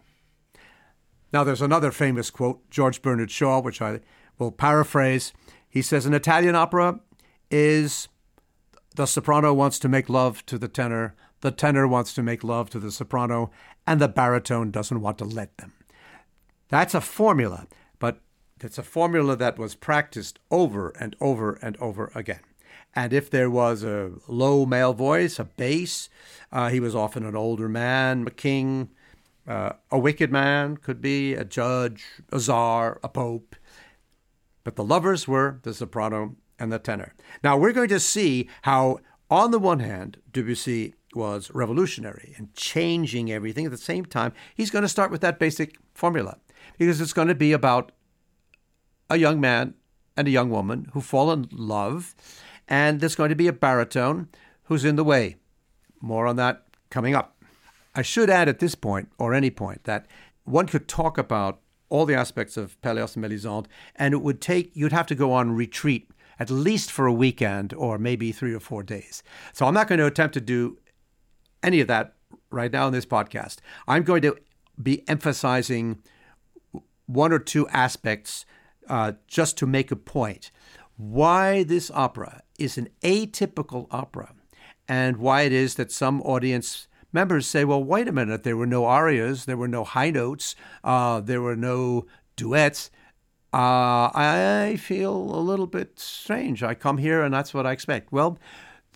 Now, 1.33 1.43
there's 1.43 1.61
another 1.61 1.91
famous 1.91 2.29
quote, 2.29 2.69
George 2.69 3.01
Bernard 3.01 3.31
Shaw, 3.31 3.59
which 3.59 3.81
I 3.81 3.99
will 4.37 4.51
paraphrase. 4.51 5.33
He 5.69 5.81
says, 5.81 6.05
An 6.05 6.13
Italian 6.13 6.55
opera 6.55 7.01
is 7.49 8.07
the 8.95 9.05
soprano 9.05 9.53
wants 9.53 9.77
to 9.79 9.89
make 9.89 10.07
love 10.07 10.45
to 10.45 10.57
the 10.57 10.69
tenor, 10.69 11.15
the 11.41 11.51
tenor 11.51 11.87
wants 11.87 12.13
to 12.13 12.23
make 12.23 12.43
love 12.43 12.69
to 12.69 12.79
the 12.79 12.91
soprano, 12.91 13.51
and 13.85 13.99
the 13.99 14.07
baritone 14.07 14.71
doesn't 14.71 15.01
want 15.01 15.17
to 15.17 15.25
let 15.25 15.57
them. 15.57 15.73
That's 16.69 16.93
a 16.93 17.01
formula, 17.01 17.67
but 17.99 18.21
it's 18.61 18.77
a 18.77 18.83
formula 18.83 19.35
that 19.35 19.57
was 19.57 19.75
practiced 19.75 20.39
over 20.49 20.89
and 20.99 21.15
over 21.19 21.53
and 21.61 21.75
over 21.77 22.11
again. 22.15 22.41
And 22.95 23.13
if 23.13 23.29
there 23.29 23.49
was 23.49 23.83
a 23.83 24.11
low 24.27 24.65
male 24.65 24.93
voice, 24.93 25.39
a 25.39 25.45
bass, 25.45 26.09
uh, 26.51 26.69
he 26.69 26.79
was 26.79 26.95
often 26.95 27.25
an 27.25 27.35
older 27.35 27.69
man, 27.69 28.27
a 28.27 28.31
king, 28.31 28.89
uh, 29.47 29.73
a 29.89 29.97
wicked 29.97 30.31
man, 30.31 30.77
could 30.77 31.01
be 31.01 31.33
a 31.33 31.45
judge, 31.45 32.05
a 32.31 32.39
czar, 32.39 32.99
a 33.03 33.09
pope. 33.09 33.55
But 34.63 34.75
the 34.75 34.83
lovers 34.83 35.27
were 35.27 35.59
the 35.63 35.73
soprano 35.73 36.35
and 36.59 36.71
the 36.71 36.79
tenor. 36.79 37.15
Now 37.43 37.57
we're 37.57 37.73
going 37.73 37.89
to 37.89 37.99
see 37.99 38.49
how, 38.63 38.99
on 39.29 39.51
the 39.51 39.59
one 39.59 39.79
hand, 39.79 40.17
Debussy 40.31 40.93
was 41.15 41.51
revolutionary 41.53 42.33
and 42.37 42.53
changing 42.53 43.31
everything. 43.31 43.65
At 43.65 43.71
the 43.71 43.77
same 43.77 44.05
time, 44.05 44.33
he's 44.55 44.71
going 44.71 44.83
to 44.83 44.89
start 44.89 45.11
with 45.11 45.21
that 45.21 45.39
basic 45.39 45.77
formula 45.93 46.37
because 46.77 47.01
it's 47.01 47.13
going 47.13 47.27
to 47.27 47.35
be 47.35 47.51
about 47.51 47.91
a 49.09 49.17
young 49.17 49.41
man 49.41 49.73
and 50.15 50.27
a 50.27 50.31
young 50.31 50.49
woman 50.49 50.89
who 50.93 51.01
fall 51.01 51.31
in 51.31 51.47
love, 51.51 52.15
and 52.67 52.99
there's 52.99 53.15
going 53.15 53.29
to 53.29 53.35
be 53.35 53.47
a 53.47 53.53
baritone 53.53 54.29
who's 54.63 54.85
in 54.85 54.95
the 54.95 55.03
way. 55.03 55.37
More 56.01 56.27
on 56.27 56.35
that 56.37 56.65
coming 56.89 57.15
up. 57.15 57.41
I 57.93 58.01
should 58.01 58.29
add 58.29 58.47
at 58.47 58.59
this 58.59 58.75
point, 58.75 59.09
or 59.17 59.33
any 59.33 59.49
point, 59.49 59.83
that 59.83 60.07
one 60.43 60.67
could 60.67 60.87
talk 60.87 61.17
about 61.17 61.59
all 61.89 62.05
the 62.05 62.15
aspects 62.15 62.55
of 62.55 62.79
Pelléas 62.81 63.15
and 63.15 63.25
Mélisande, 63.25 63.67
and 63.95 64.13
it 64.13 64.21
would 64.21 64.39
take, 64.39 64.71
you'd 64.73 64.93
have 64.93 65.07
to 65.07 65.15
go 65.15 65.33
on 65.33 65.51
retreat 65.51 66.09
at 66.39 66.49
least 66.49 66.91
for 66.91 67.05
a 67.05 67.13
weekend 67.13 67.73
or 67.73 67.99
maybe 67.99 68.31
three 68.31 68.53
or 68.53 68.59
four 68.59 68.81
days. 68.81 69.21
So 69.53 69.67
I'm 69.67 69.73
not 69.73 69.87
going 69.87 69.99
to 69.99 70.07
attempt 70.07 70.33
to 70.33 70.41
do 70.41 70.79
any 71.63 71.81
of 71.81 71.87
that 71.87 72.15
right 72.49 72.71
now 72.71 72.87
in 72.87 72.93
this 72.93 73.05
podcast. 73.05 73.57
I'm 73.87 74.03
going 74.03 74.21
to 74.23 74.37
be 74.81 75.07
emphasizing 75.07 76.01
one 77.05 77.31
or 77.31 77.39
two 77.39 77.67
aspects 77.69 78.45
uh, 78.89 79.13
just 79.27 79.57
to 79.57 79.67
make 79.67 79.91
a 79.91 79.95
point. 79.95 80.51
Why 80.97 81.63
this 81.63 81.89
opera 81.91 82.43
is 82.59 82.77
an 82.77 82.89
atypical 83.01 83.87
opera, 83.91 84.33
and 84.87 85.17
why 85.17 85.41
it 85.43 85.51
is 85.51 85.75
that 85.75 85.91
some 85.91 86.21
audience 86.21 86.87
members 87.13 87.47
say, 87.47 87.65
well, 87.65 87.83
wait 87.83 88.07
a 88.07 88.11
minute, 88.11 88.43
there 88.43 88.57
were 88.57 88.67
no 88.67 88.85
arias, 88.85 89.45
there 89.45 89.57
were 89.57 89.67
no 89.67 89.83
high 89.83 90.11
notes, 90.11 90.55
uh, 90.83 91.19
there 91.21 91.41
were 91.41 91.55
no 91.55 92.05
duets. 92.35 92.89
Uh, 93.53 94.07
I 94.13 94.77
feel 94.79 95.13
a 95.13 95.41
little 95.41 95.67
bit 95.67 95.99
strange. 95.99 96.63
I 96.63 96.73
come 96.73 96.97
here 96.99 97.21
and 97.21 97.33
that's 97.33 97.53
what 97.53 97.67
I 97.67 97.73
expect. 97.73 98.11
Well, 98.11 98.39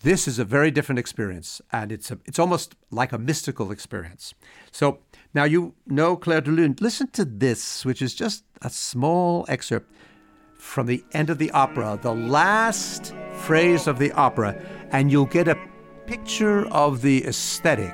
this 0.06 0.28
is 0.28 0.38
a 0.38 0.44
very 0.44 0.70
different 0.70 1.00
experience, 1.00 1.60
and 1.72 1.90
it's 1.90 2.12
a, 2.12 2.18
it's 2.26 2.38
almost 2.38 2.76
like 2.92 3.10
a 3.10 3.18
mystical 3.18 3.72
experience. 3.72 4.34
So 4.70 5.00
now 5.34 5.42
you 5.42 5.74
know 5.84 6.14
Clair 6.16 6.40
de 6.40 6.52
Lune. 6.52 6.76
Listen 6.80 7.08
to 7.08 7.24
this, 7.24 7.84
which 7.84 8.00
is 8.00 8.14
just 8.14 8.44
a 8.62 8.70
small 8.70 9.44
excerpt 9.48 9.90
from 10.58 10.86
the 10.86 11.02
end 11.10 11.28
of 11.28 11.38
the 11.38 11.50
opera, 11.50 11.98
the 12.00 12.14
last 12.14 13.16
phrase 13.34 13.88
of 13.88 13.98
the 13.98 14.12
opera, 14.12 14.56
and 14.92 15.10
you'll 15.10 15.26
get 15.26 15.48
a 15.48 15.58
picture 16.06 16.68
of 16.68 17.02
the 17.02 17.26
aesthetic 17.26 17.92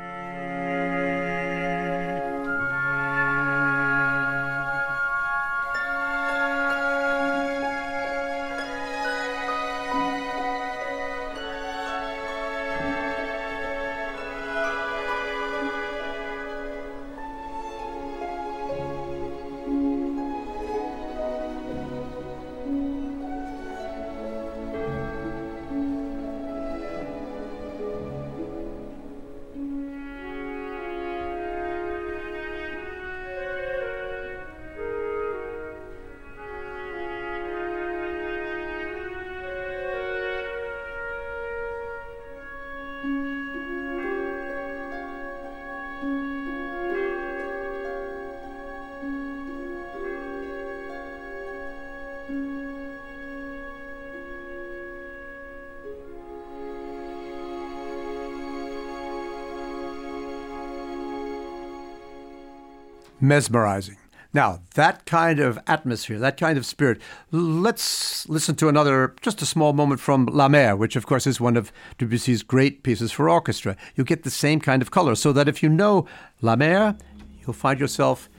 mesmerizing. 63.22 63.96
Now, 64.34 64.60
that 64.74 65.04
kind 65.04 65.40
of 65.40 65.58
atmosphere, 65.66 66.18
that 66.18 66.38
kind 66.38 66.56
of 66.56 66.64
spirit, 66.64 67.00
let's 67.30 68.26
listen 68.28 68.54
to 68.56 68.68
another, 68.68 69.14
just 69.20 69.42
a 69.42 69.46
small 69.46 69.74
moment 69.74 70.00
from 70.00 70.24
La 70.26 70.48
Mer, 70.48 70.74
which, 70.74 70.96
of 70.96 71.04
course, 71.04 71.26
is 71.26 71.38
one 71.38 71.56
of 71.56 71.70
Debussy's 71.98 72.42
great 72.42 72.82
pieces 72.82 73.12
for 73.12 73.28
orchestra. 73.28 73.76
You 73.94 74.04
get 74.04 74.22
the 74.22 74.30
same 74.30 74.58
kind 74.58 74.80
of 74.80 74.90
color, 74.90 75.14
so 75.16 75.32
that 75.34 75.48
if 75.48 75.62
you 75.62 75.68
know 75.68 76.06
La 76.40 76.56
Mer, 76.56 76.96
you'll 77.40 77.52
find 77.52 77.78
yourself 77.78 78.30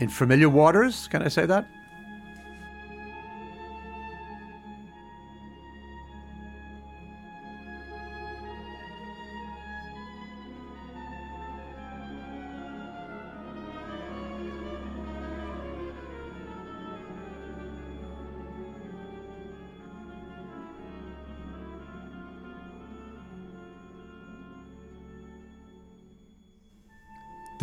in 0.00 0.08
familiar 0.08 0.48
waters. 0.48 1.06
Can 1.08 1.22
I 1.22 1.28
say 1.28 1.46
that? 1.46 1.68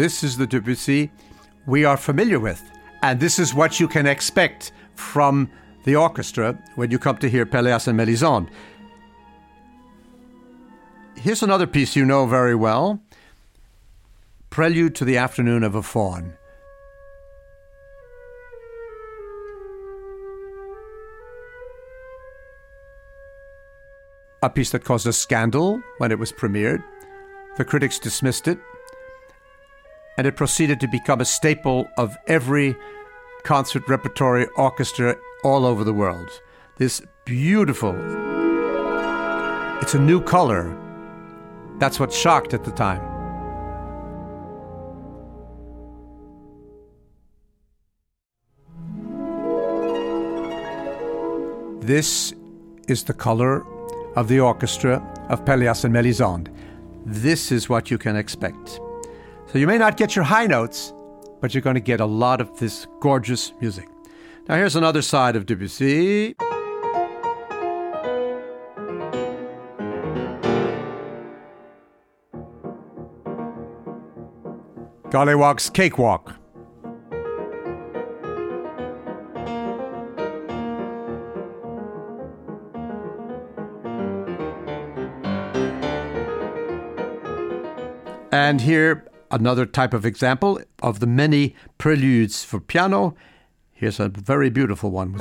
This 0.01 0.23
is 0.23 0.35
the 0.35 0.47
Debussy 0.47 1.11
we 1.67 1.85
are 1.85 1.95
familiar 1.95 2.39
with. 2.39 2.59
And 3.03 3.19
this 3.19 3.37
is 3.37 3.53
what 3.53 3.79
you 3.79 3.87
can 3.87 4.07
expect 4.07 4.71
from 4.95 5.47
the 5.83 5.95
orchestra 5.95 6.57
when 6.73 6.89
you 6.89 6.97
come 6.97 7.17
to 7.17 7.29
hear 7.29 7.45
Pelléas 7.45 7.87
and 7.87 7.99
Mélisande. 7.99 8.49
Here's 11.15 11.43
another 11.43 11.67
piece 11.67 11.95
you 11.95 12.03
know 12.03 12.25
very 12.25 12.55
well 12.55 12.99
Prelude 14.49 14.95
to 14.95 15.05
the 15.05 15.17
Afternoon 15.17 15.63
of 15.63 15.75
a 15.75 15.83
Faun. 15.83 16.33
A 24.41 24.49
piece 24.49 24.71
that 24.71 24.83
caused 24.83 25.05
a 25.05 25.13
scandal 25.13 25.79
when 25.99 26.11
it 26.11 26.17
was 26.17 26.31
premiered. 26.31 26.83
The 27.57 27.65
critics 27.65 27.99
dismissed 27.99 28.47
it, 28.47 28.57
and 30.17 30.27
it 30.27 30.35
proceeded 30.35 30.79
to 30.79 30.87
become 30.87 31.21
a 31.21 31.25
staple 31.25 31.87
of 31.97 32.17
every 32.27 32.75
concert 33.43 33.87
repertory 33.87 34.47
orchestra 34.55 35.15
all 35.43 35.65
over 35.65 35.83
the 35.83 35.93
world. 35.93 36.29
This 36.77 37.01
beautiful, 37.25 37.95
it's 39.81 39.93
a 39.93 39.99
new 39.99 40.21
color. 40.21 40.77
That's 41.79 41.99
what 41.99 42.13
shocked 42.13 42.53
at 42.53 42.63
the 42.63 42.71
time. 42.71 43.01
This 51.81 52.33
is 52.87 53.03
the 53.03 53.13
color 53.13 53.65
of 54.15 54.27
the 54.27 54.39
orchestra 54.39 55.01
of 55.29 55.43
Pelléas 55.45 55.83
and 55.83 55.93
Mélisande. 55.93 56.49
This 57.05 57.51
is 57.51 57.67
what 57.67 57.89
you 57.89 57.97
can 57.97 58.15
expect. 58.15 58.79
So 59.51 59.57
you 59.57 59.67
may 59.67 59.77
not 59.77 59.97
get 59.97 60.15
your 60.15 60.23
high 60.23 60.47
notes, 60.47 60.93
but 61.41 61.53
you're 61.53 61.61
going 61.61 61.73
to 61.73 61.81
get 61.81 61.99
a 61.99 62.05
lot 62.05 62.39
of 62.39 62.57
this 62.57 62.87
gorgeous 63.01 63.51
music. 63.59 63.89
Now, 64.47 64.55
here's 64.55 64.77
another 64.77 65.01
side 65.01 65.35
of 65.35 65.45
Debussy. 65.45 66.35
Golliwogg's 75.09 75.69
Cakewalk. 75.69 76.33
And 88.31 88.61
here, 88.61 89.10
another 89.31 89.65
type 89.65 89.93
of 89.93 90.05
example 90.05 90.61
of 90.81 90.99
the 90.99 91.07
many 91.07 91.55
preludes 91.77 92.43
for 92.43 92.59
piano. 92.59 93.15
Here's 93.71 93.99
a 93.99 94.09
very 94.09 94.49
beautiful 94.49 94.91
one. 94.91 95.15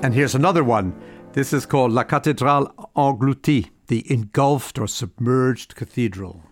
And 0.00 0.14
here's 0.14 0.34
another 0.34 0.64
one. 0.64 0.94
This 1.32 1.52
is 1.52 1.66
called 1.66 1.92
La 1.92 2.04
Cathédrale 2.04 2.72
Engloutie, 2.96 3.68
the 3.88 4.10
engulfed 4.10 4.78
or 4.78 4.88
submerged 4.88 5.76
cathedral. 5.76 6.42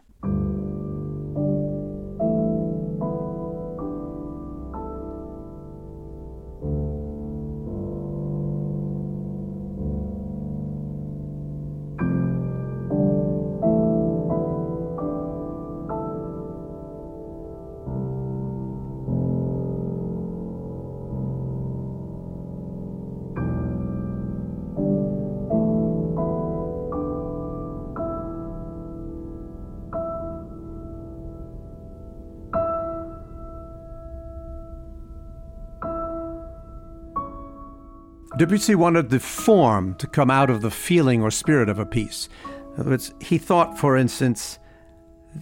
Debussy 38.47 38.77
wanted 38.77 39.11
the 39.11 39.19
form 39.19 39.97
to 39.97 40.07
come 40.07 40.31
out 40.31 40.51
of 40.51 40.63
the 40.63 40.71
feeling 40.71 41.21
or 41.21 41.33
spirit 41.33 41.69
of 41.69 41.81
a 41.81 41.85
piece. 41.85 42.29
In 42.45 42.81
other 42.81 42.91
words, 42.91 43.13
he 43.21 43.39
thought, 43.39 43.77
for 43.77 43.97
instance, 43.97 44.61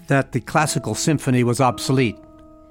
that 0.06 0.32
the 0.32 0.40
classical 0.40 0.94
symphony 0.94 1.44
was 1.44 1.60
obsolete. 1.60 2.16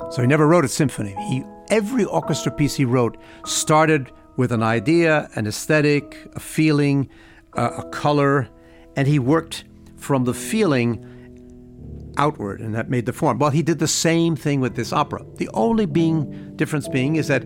So 0.10 0.24
he 0.24 0.28
never 0.28 0.48
wrote 0.48 0.66
a 0.66 0.70
symphony. 0.70 1.14
He, 1.30 1.44
every 1.70 2.04
orchestra 2.06 2.52
piece 2.52 2.74
he 2.74 2.84
wrote 2.84 3.16
started 3.46 4.12
with 4.36 4.52
an 4.52 4.64
idea, 4.64 5.30
an 5.36 5.46
aesthetic, 5.46 6.18
a 6.34 6.40
feeling, 6.40 7.10
uh, 7.56 7.70
a 7.78 7.90
color, 7.90 8.50
and 8.96 9.08
he 9.08 9.20
worked 9.20 9.66
from 9.98 10.24
the 10.24 10.34
feeling 10.34 11.06
outward, 12.18 12.60
and 12.60 12.74
that 12.74 12.90
made 12.90 13.06
the 13.06 13.14
form. 13.14 13.38
Well, 13.38 13.52
he 13.52 13.62
did 13.62 13.78
the 13.78 13.88
same 13.88 14.36
thing 14.36 14.62
with 14.62 14.76
this 14.76 14.92
opera. 14.92 15.24
The 15.36 15.50
only 15.54 15.86
being 15.86 16.56
difference 16.56 16.88
being 16.88 17.18
is 17.18 17.28
that 17.28 17.44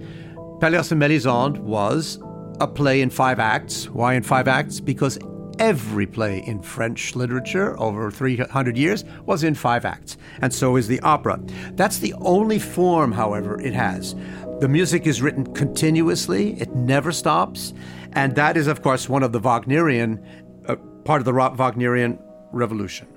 Pelléas 0.62 0.93
and 0.93 1.02
Mélisande 1.02 1.58
was 1.60 2.17
a 2.60 2.67
play 2.67 3.02
in 3.02 3.10
five 3.10 3.39
acts. 3.39 3.89
Why 3.89 4.13
in 4.13 4.24
five 4.24 4.48
acts? 4.48 4.80
Because 4.80 5.20
every 5.60 6.06
play 6.06 6.39
in 6.46 6.62
French 6.62 7.15
literature 7.15 7.80
over 7.80 8.12
300 8.12 8.78
years 8.78 9.04
was 9.26 9.43
in 9.43 9.56
five 9.56 9.86
acts, 9.86 10.17
and 10.41 10.54
so 10.54 10.76
is 10.76 10.88
the 10.88 11.00
opera. 11.02 11.39
That's 11.74 12.00
the 12.00 12.13
only 12.15 12.60
form, 12.60 13.12
however, 13.12 13.60
it 13.62 13.74
has. 13.74 14.15
The 14.60 14.67
music 14.67 15.06
is 15.06 15.22
written 15.22 15.54
continuously, 15.54 16.60
it 16.60 16.76
never 16.76 17.12
stops, 17.12 17.74
and 18.13 18.36
that 18.36 18.58
is, 18.58 18.67
of 18.67 18.82
course, 18.82 19.08
one 19.08 19.24
of 19.24 19.32
the 19.32 19.39
Wagnerian, 19.39 20.24
uh, 20.67 20.76
part 21.06 21.22
of 21.22 21.26
the 21.26 21.34
Wagnerian 21.34 22.20
revolution. 22.52 23.08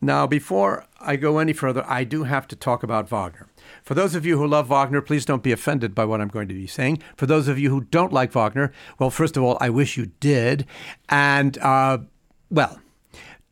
Now, 0.00 0.26
before 0.26 0.86
I 1.00 1.14
go 1.14 1.38
any 1.38 1.52
further, 1.52 1.84
I 1.86 2.02
do 2.02 2.24
have 2.24 2.48
to 2.48 2.56
talk 2.56 2.82
about 2.82 3.08
Wagner. 3.08 3.51
For 3.82 3.94
those 3.94 4.14
of 4.14 4.24
you 4.24 4.38
who 4.38 4.46
love 4.46 4.68
Wagner, 4.68 5.00
please 5.00 5.24
don't 5.24 5.42
be 5.42 5.52
offended 5.52 5.94
by 5.94 6.04
what 6.04 6.20
I'm 6.20 6.28
going 6.28 6.48
to 6.48 6.54
be 6.54 6.66
saying. 6.66 7.02
For 7.16 7.26
those 7.26 7.48
of 7.48 7.58
you 7.58 7.70
who 7.70 7.82
don't 7.82 8.12
like 8.12 8.32
Wagner, 8.32 8.72
well, 8.98 9.10
first 9.10 9.36
of 9.36 9.42
all, 9.42 9.58
I 9.60 9.70
wish 9.70 9.96
you 9.96 10.06
did. 10.20 10.66
And, 11.08 11.58
uh, 11.58 11.98
well, 12.50 12.80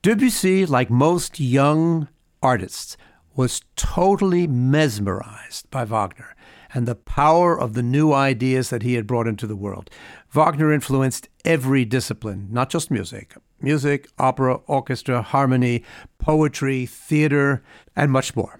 Debussy, 0.03 0.67
like 0.67 0.91
most 0.91 1.41
young 1.41 2.09
artists, 2.43 2.97
was 3.37 3.63
totally 3.77 4.47
mesmerized 4.47 5.71
by 5.71 5.85
Wagner 5.85 6.35
and 6.73 6.87
the 6.87 6.95
power 6.95 7.59
of 7.59 7.75
the 7.75 7.83
new 7.83 8.13
ideas 8.13 8.71
that 8.71 8.83
he 8.83 8.95
had 8.95 9.07
brought 9.07 9.27
into 9.27 9.47
the 9.47 9.57
world. 9.57 9.91
Wagner 10.31 10.73
influenced 10.73 11.29
every 11.45 11.85
discipline, 11.85 12.49
not 12.51 12.71
just 12.71 12.91
music 12.91 13.35
music, 13.63 14.09
opera, 14.19 14.55
orchestra, 14.67 15.23
harmony, 15.23 15.85
poetry, 16.19 16.87
theater, 16.87 17.63
and 17.95 18.11
much 18.11 18.35
more. 18.35 18.60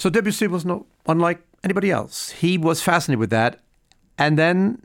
So 0.00 0.08
Debussy 0.08 0.46
was 0.46 0.64
not 0.64 0.86
unlike 1.06 1.42
anybody 1.62 1.90
else. 1.90 2.30
He 2.30 2.56
was 2.56 2.80
fascinated 2.80 3.20
with 3.20 3.28
that. 3.28 3.60
And 4.16 4.38
then, 4.38 4.82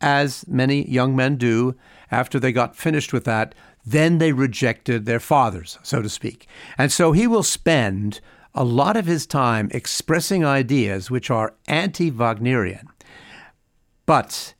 as 0.00 0.44
many 0.48 0.90
young 0.90 1.14
men 1.14 1.36
do, 1.36 1.76
after 2.10 2.40
they 2.40 2.50
got 2.50 2.74
finished 2.74 3.12
with 3.12 3.22
that, 3.26 3.54
then 3.84 4.18
they 4.18 4.32
rejected 4.32 5.06
their 5.06 5.20
fathers, 5.20 5.78
so 5.84 6.02
to 6.02 6.08
speak. 6.08 6.48
And 6.76 6.90
so 6.90 7.12
he 7.12 7.28
will 7.28 7.44
spend 7.44 8.20
a 8.56 8.64
lot 8.64 8.96
of 8.96 9.06
his 9.06 9.24
time 9.24 9.68
expressing 9.70 10.44
ideas 10.44 11.12
which 11.12 11.30
are 11.30 11.54
anti 11.68 12.10
Wagnerian. 12.10 12.88
But 14.04 14.54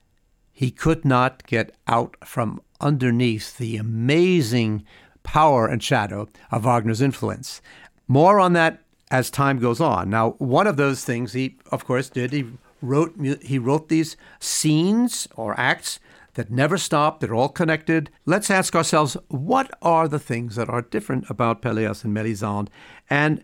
he 0.52 0.70
could 0.70 1.04
not 1.04 1.44
get 1.48 1.74
out 1.88 2.16
from 2.24 2.60
underneath 2.80 3.58
the 3.58 3.76
amazing 3.76 4.84
power 5.24 5.66
and 5.66 5.82
shadow 5.82 6.28
of 6.52 6.62
Wagner's 6.62 7.02
influence. 7.02 7.60
More 8.06 8.38
on 8.38 8.52
that 8.52 8.85
as 9.10 9.30
time 9.30 9.58
goes 9.58 9.80
on. 9.80 10.10
Now, 10.10 10.30
one 10.38 10.66
of 10.66 10.76
those 10.76 11.04
things 11.04 11.32
he, 11.32 11.56
of 11.70 11.84
course, 11.84 12.08
did 12.08 12.32
he 12.32 12.46
wrote 12.82 13.14
he 13.42 13.58
wrote 13.58 13.88
these 13.88 14.16
scenes 14.40 15.28
or 15.36 15.58
acts 15.58 15.98
that 16.34 16.50
never 16.50 16.78
stop. 16.78 17.20
They're 17.20 17.34
all 17.34 17.48
connected. 17.48 18.10
Let's 18.24 18.50
ask 18.50 18.76
ourselves, 18.76 19.16
what 19.28 19.70
are 19.82 20.06
the 20.06 20.18
things 20.18 20.54
that 20.56 20.68
are 20.68 20.82
different 20.82 21.28
about 21.30 21.62
Pelléas 21.62 22.04
and 22.04 22.14
Mélisande, 22.14 22.68
and 23.10 23.42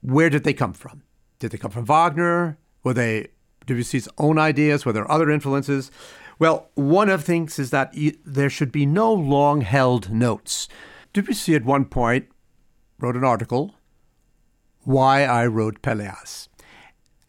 where 0.00 0.28
did 0.28 0.44
they 0.44 0.52
come 0.52 0.72
from? 0.74 1.02
Did 1.38 1.52
they 1.52 1.58
come 1.58 1.70
from 1.70 1.86
Wagner? 1.86 2.58
Were 2.82 2.94
they 2.94 3.28
Debussy's 3.66 4.08
own 4.18 4.38
ideas? 4.38 4.84
Were 4.84 4.92
there 4.92 5.10
other 5.10 5.30
influences? 5.30 5.90
Well, 6.38 6.68
one 6.74 7.08
of 7.08 7.20
the 7.20 7.26
things 7.26 7.58
is 7.58 7.70
that 7.70 7.94
there 8.26 8.50
should 8.50 8.72
be 8.72 8.86
no 8.86 9.12
long 9.12 9.60
held 9.60 10.10
notes. 10.10 10.68
Debussy 11.12 11.54
at 11.54 11.64
one 11.64 11.84
point 11.84 12.28
wrote 12.98 13.16
an 13.16 13.24
article, 13.24 13.76
Why 14.84 15.24
I 15.24 15.46
Wrote 15.46 15.80
Pelléas. 15.80 16.48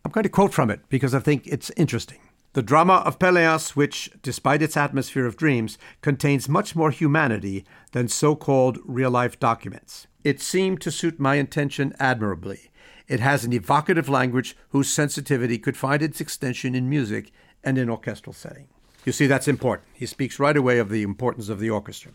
I'm 0.04 0.12
going 0.12 0.24
to 0.24 0.30
quote 0.30 0.54
from 0.54 0.70
it 0.70 0.82
because 0.90 1.16
I 1.16 1.20
think 1.20 1.48
it's 1.48 1.72
interesting. 1.78 2.20
The 2.52 2.62
drama 2.62 2.96
of 3.06 3.18
Pelléas, 3.18 3.78
which, 3.78 4.12
despite 4.22 4.62
its 4.62 4.76
atmosphere 4.76 5.26
of 5.26 5.38
dreams, 5.38 5.78
contains 6.02 6.50
much 6.50 6.76
more 6.76 6.92
humanity 6.92 7.64
than 7.94 8.10
so 8.10 8.36
called 8.36 8.80
real 8.84 9.10
life 9.10 9.40
documents. 9.40 10.06
It 10.26 10.42
seemed 10.42 10.82
to 10.82 10.92
suit 10.92 11.18
my 11.18 11.36
intention 11.36 11.96
admirably. 11.98 12.72
It 13.08 13.22
has 13.22 13.46
an 13.46 13.54
evocative 13.54 14.10
language 14.10 14.58
whose 14.70 14.92
sensitivity 14.92 15.58
could 15.58 15.78
find 15.78 16.02
its 16.02 16.20
extension 16.20 16.76
in 16.76 16.90
music 16.90 17.32
and 17.64 17.78
in 17.78 17.90
orchestral 17.90 18.34
setting. 18.34 18.68
You 19.06 19.14
see, 19.14 19.28
that's 19.28 19.48
important. 19.48 19.88
He 19.94 20.08
speaks 20.08 20.40
right 20.40 20.58
away 20.58 20.80
of 20.80 20.90
the 20.90 21.04
importance 21.04 21.48
of 21.48 21.60
the 21.62 21.70
orchestra. 21.70 22.12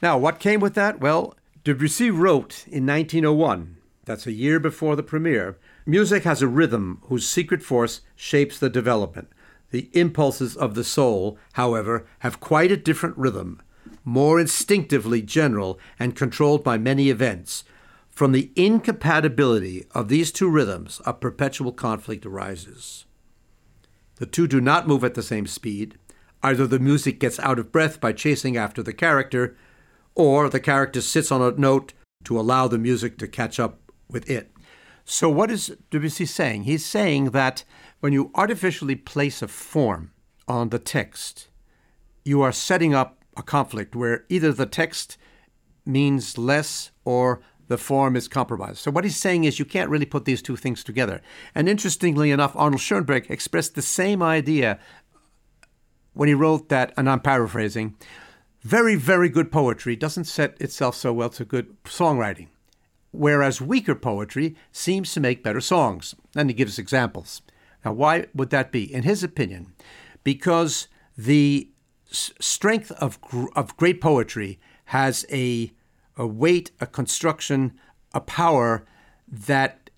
Now, 0.00 0.18
what 0.18 0.38
came 0.38 0.60
with 0.60 0.74
that? 0.74 1.00
Well, 1.00 1.34
Debussy 1.64 2.10
wrote 2.10 2.64
in 2.68 2.86
1901, 2.86 3.78
that's 4.04 4.26
a 4.26 4.32
year 4.32 4.60
before 4.60 4.96
the 4.96 5.02
premiere, 5.02 5.58
music 5.86 6.24
has 6.24 6.42
a 6.42 6.48
rhythm 6.48 7.00
whose 7.04 7.28
secret 7.28 7.62
force 7.62 8.00
shapes 8.16 8.58
the 8.58 8.70
development. 8.70 9.28
The 9.70 9.90
impulses 9.92 10.56
of 10.56 10.74
the 10.74 10.84
soul, 10.84 11.38
however, 11.54 12.06
have 12.20 12.40
quite 12.40 12.70
a 12.70 12.76
different 12.76 13.16
rhythm, 13.16 13.60
more 14.04 14.38
instinctively 14.38 15.22
general 15.22 15.78
and 15.98 16.14
controlled 16.14 16.62
by 16.62 16.78
many 16.78 17.10
events. 17.10 17.64
From 18.10 18.32
the 18.32 18.52
incompatibility 18.54 19.86
of 19.92 20.08
these 20.08 20.30
two 20.30 20.48
rhythms, 20.48 21.00
a 21.04 21.12
perpetual 21.12 21.72
conflict 21.72 22.24
arises. 22.24 23.06
The 24.16 24.26
two 24.26 24.46
do 24.46 24.60
not 24.60 24.86
move 24.86 25.02
at 25.02 25.14
the 25.14 25.22
same 25.22 25.46
speed. 25.46 25.98
Either 26.42 26.66
the 26.66 26.78
music 26.78 27.18
gets 27.18 27.40
out 27.40 27.58
of 27.58 27.72
breath 27.72 28.00
by 28.00 28.12
chasing 28.12 28.56
after 28.56 28.82
the 28.82 28.92
character, 28.92 29.56
or 30.14 30.48
the 30.48 30.60
character 30.60 31.00
sits 31.00 31.32
on 31.32 31.42
a 31.42 31.50
note 31.58 31.92
to 32.22 32.38
allow 32.38 32.68
the 32.68 32.78
music 32.78 33.18
to 33.18 33.26
catch 33.26 33.58
up 33.58 33.80
with 34.08 34.28
it. 34.28 34.50
So, 35.04 35.28
what 35.28 35.50
is 35.50 35.76
Debussy 35.90 36.26
saying? 36.26 36.64
He's 36.64 36.84
saying 36.84 37.30
that 37.30 37.64
when 38.00 38.12
you 38.12 38.30
artificially 38.34 38.96
place 38.96 39.42
a 39.42 39.48
form 39.48 40.12
on 40.48 40.70
the 40.70 40.78
text, 40.78 41.48
you 42.24 42.40
are 42.42 42.52
setting 42.52 42.94
up 42.94 43.22
a 43.36 43.42
conflict 43.42 43.94
where 43.94 44.24
either 44.28 44.52
the 44.52 44.66
text 44.66 45.18
means 45.84 46.38
less 46.38 46.90
or 47.04 47.42
the 47.68 47.76
form 47.76 48.16
is 48.16 48.28
compromised. 48.28 48.78
So, 48.78 48.90
what 48.90 49.04
he's 49.04 49.16
saying 49.16 49.44
is 49.44 49.58
you 49.58 49.64
can't 49.66 49.90
really 49.90 50.06
put 50.06 50.24
these 50.24 50.40
two 50.40 50.56
things 50.56 50.82
together. 50.82 51.20
And 51.54 51.68
interestingly 51.68 52.30
enough, 52.30 52.56
Arnold 52.56 52.80
Schoenberg 52.80 53.30
expressed 53.30 53.74
the 53.74 53.82
same 53.82 54.22
idea 54.22 54.78
when 56.14 56.28
he 56.28 56.34
wrote 56.34 56.70
that, 56.70 56.92
and 56.96 57.10
I'm 57.10 57.20
paraphrasing 57.20 57.96
very, 58.64 58.96
very 58.96 59.28
good 59.28 59.52
poetry 59.52 59.94
doesn't 59.94 60.24
set 60.24 60.58
itself 60.60 60.96
so 60.96 61.12
well 61.12 61.28
to 61.28 61.44
good 61.44 61.76
songwriting, 61.84 62.48
whereas 63.14 63.60
weaker 63.60 63.94
poetry 63.94 64.56
seems 64.72 65.12
to 65.12 65.20
make 65.20 65.42
better 65.42 65.60
songs. 65.60 66.14
And 66.34 66.50
he 66.50 66.54
gives 66.54 66.78
examples. 66.78 67.42
Now, 67.84 67.92
why 67.92 68.26
would 68.34 68.50
that 68.50 68.72
be? 68.72 68.92
In 68.92 69.02
his 69.02 69.22
opinion, 69.22 69.72
because 70.22 70.88
the 71.16 71.70
strength 72.10 72.90
of, 72.92 73.18
of 73.54 73.76
great 73.76 74.00
poetry 74.00 74.58
has 74.86 75.24
a, 75.30 75.72
a 76.16 76.26
weight, 76.26 76.70
a 76.80 76.86
construction, 76.86 77.78
a 78.12 78.20
power 78.20 78.86
that 79.28 79.90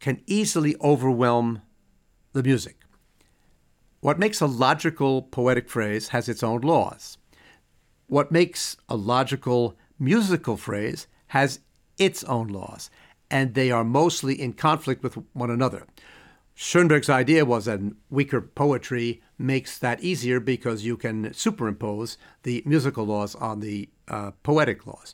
can 0.00 0.20
easily 0.26 0.76
overwhelm 0.82 1.62
the 2.32 2.42
music. 2.42 2.76
What 4.00 4.18
makes 4.18 4.40
a 4.40 4.46
logical 4.46 5.22
poetic 5.22 5.68
phrase 5.70 6.08
has 6.08 6.28
its 6.28 6.42
own 6.42 6.60
laws. 6.60 7.16
What 8.06 8.30
makes 8.30 8.76
a 8.88 8.96
logical 8.96 9.78
musical 9.98 10.56
phrase 10.56 11.06
has 11.34 11.58
its 11.98 12.22
own 12.24 12.46
laws, 12.46 12.90
and 13.28 13.54
they 13.54 13.68
are 13.72 13.82
mostly 13.82 14.40
in 14.40 14.52
conflict 14.52 15.02
with 15.02 15.18
one 15.32 15.50
another. 15.50 15.84
Schoenberg's 16.54 17.10
idea 17.10 17.44
was 17.44 17.64
that 17.64 17.80
weaker 18.08 18.40
poetry 18.40 19.20
makes 19.36 19.76
that 19.78 20.00
easier 20.00 20.38
because 20.38 20.84
you 20.84 20.96
can 20.96 21.34
superimpose 21.34 22.16
the 22.44 22.62
musical 22.64 23.04
laws 23.04 23.34
on 23.34 23.58
the 23.58 23.88
uh, 24.06 24.30
poetic 24.44 24.86
laws. 24.86 25.12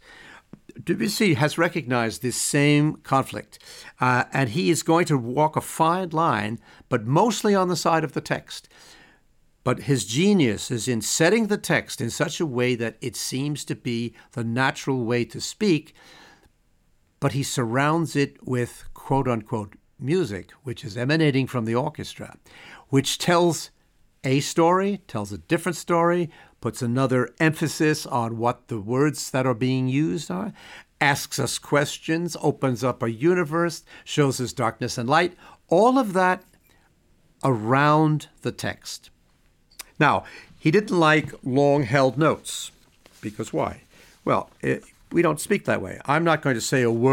Debussy 0.84 1.34
has 1.34 1.56
recognized 1.56 2.20
this 2.20 2.36
same 2.36 2.96
conflict, 2.96 3.58
uh, 3.98 4.24
and 4.30 4.50
he 4.50 4.68
is 4.68 4.82
going 4.82 5.06
to 5.06 5.16
walk 5.16 5.56
a 5.56 5.62
fine 5.62 6.10
line, 6.10 6.58
but 6.90 7.06
mostly 7.06 7.54
on 7.54 7.68
the 7.68 7.76
side 7.76 8.04
of 8.04 8.12
the 8.12 8.20
text. 8.20 8.68
But 9.70 9.84
his 9.84 10.04
genius 10.04 10.72
is 10.72 10.88
in 10.88 11.00
setting 11.00 11.46
the 11.46 11.56
text 11.56 12.00
in 12.00 12.10
such 12.10 12.40
a 12.40 12.44
way 12.44 12.74
that 12.74 12.96
it 13.00 13.14
seems 13.14 13.64
to 13.66 13.76
be 13.76 14.16
the 14.32 14.42
natural 14.42 15.04
way 15.04 15.24
to 15.26 15.40
speak, 15.40 15.94
but 17.20 17.34
he 17.34 17.44
surrounds 17.44 18.16
it 18.16 18.44
with 18.44 18.82
quote 18.94 19.28
unquote 19.28 19.76
music, 19.96 20.50
which 20.64 20.84
is 20.84 20.96
emanating 20.96 21.46
from 21.46 21.66
the 21.66 21.76
orchestra, 21.76 22.36
which 22.88 23.16
tells 23.16 23.70
a 24.24 24.40
story, 24.40 25.02
tells 25.06 25.30
a 25.30 25.38
different 25.38 25.76
story, 25.76 26.30
puts 26.60 26.82
another 26.82 27.32
emphasis 27.38 28.06
on 28.06 28.38
what 28.38 28.66
the 28.66 28.80
words 28.80 29.30
that 29.30 29.46
are 29.46 29.54
being 29.54 29.86
used 29.86 30.32
are, 30.32 30.52
asks 31.00 31.38
us 31.38 31.60
questions, 31.60 32.36
opens 32.42 32.82
up 32.82 33.04
a 33.04 33.12
universe, 33.12 33.84
shows 34.02 34.40
us 34.40 34.52
darkness 34.52 34.98
and 34.98 35.08
light, 35.08 35.36
all 35.68 35.96
of 35.96 36.12
that 36.12 36.42
around 37.44 38.26
the 38.42 38.50
text. 38.50 39.10
Now, 40.00 40.24
he 40.58 40.70
didn't 40.72 40.98
like 40.98 41.32
long 41.44 41.84
held 41.84 42.18
notes. 42.18 42.72
Because 43.20 43.52
why? 43.52 43.82
Well, 44.24 44.50
it, 44.62 44.82
we 45.12 45.20
don't 45.22 45.38
speak 45.38 45.66
that 45.66 45.82
way. 45.82 46.00
I'm 46.06 46.24
not 46.24 46.40
going 46.42 46.54
to 46.54 46.60
say 46.60 46.82
a 46.82 46.90
word 46.90 47.10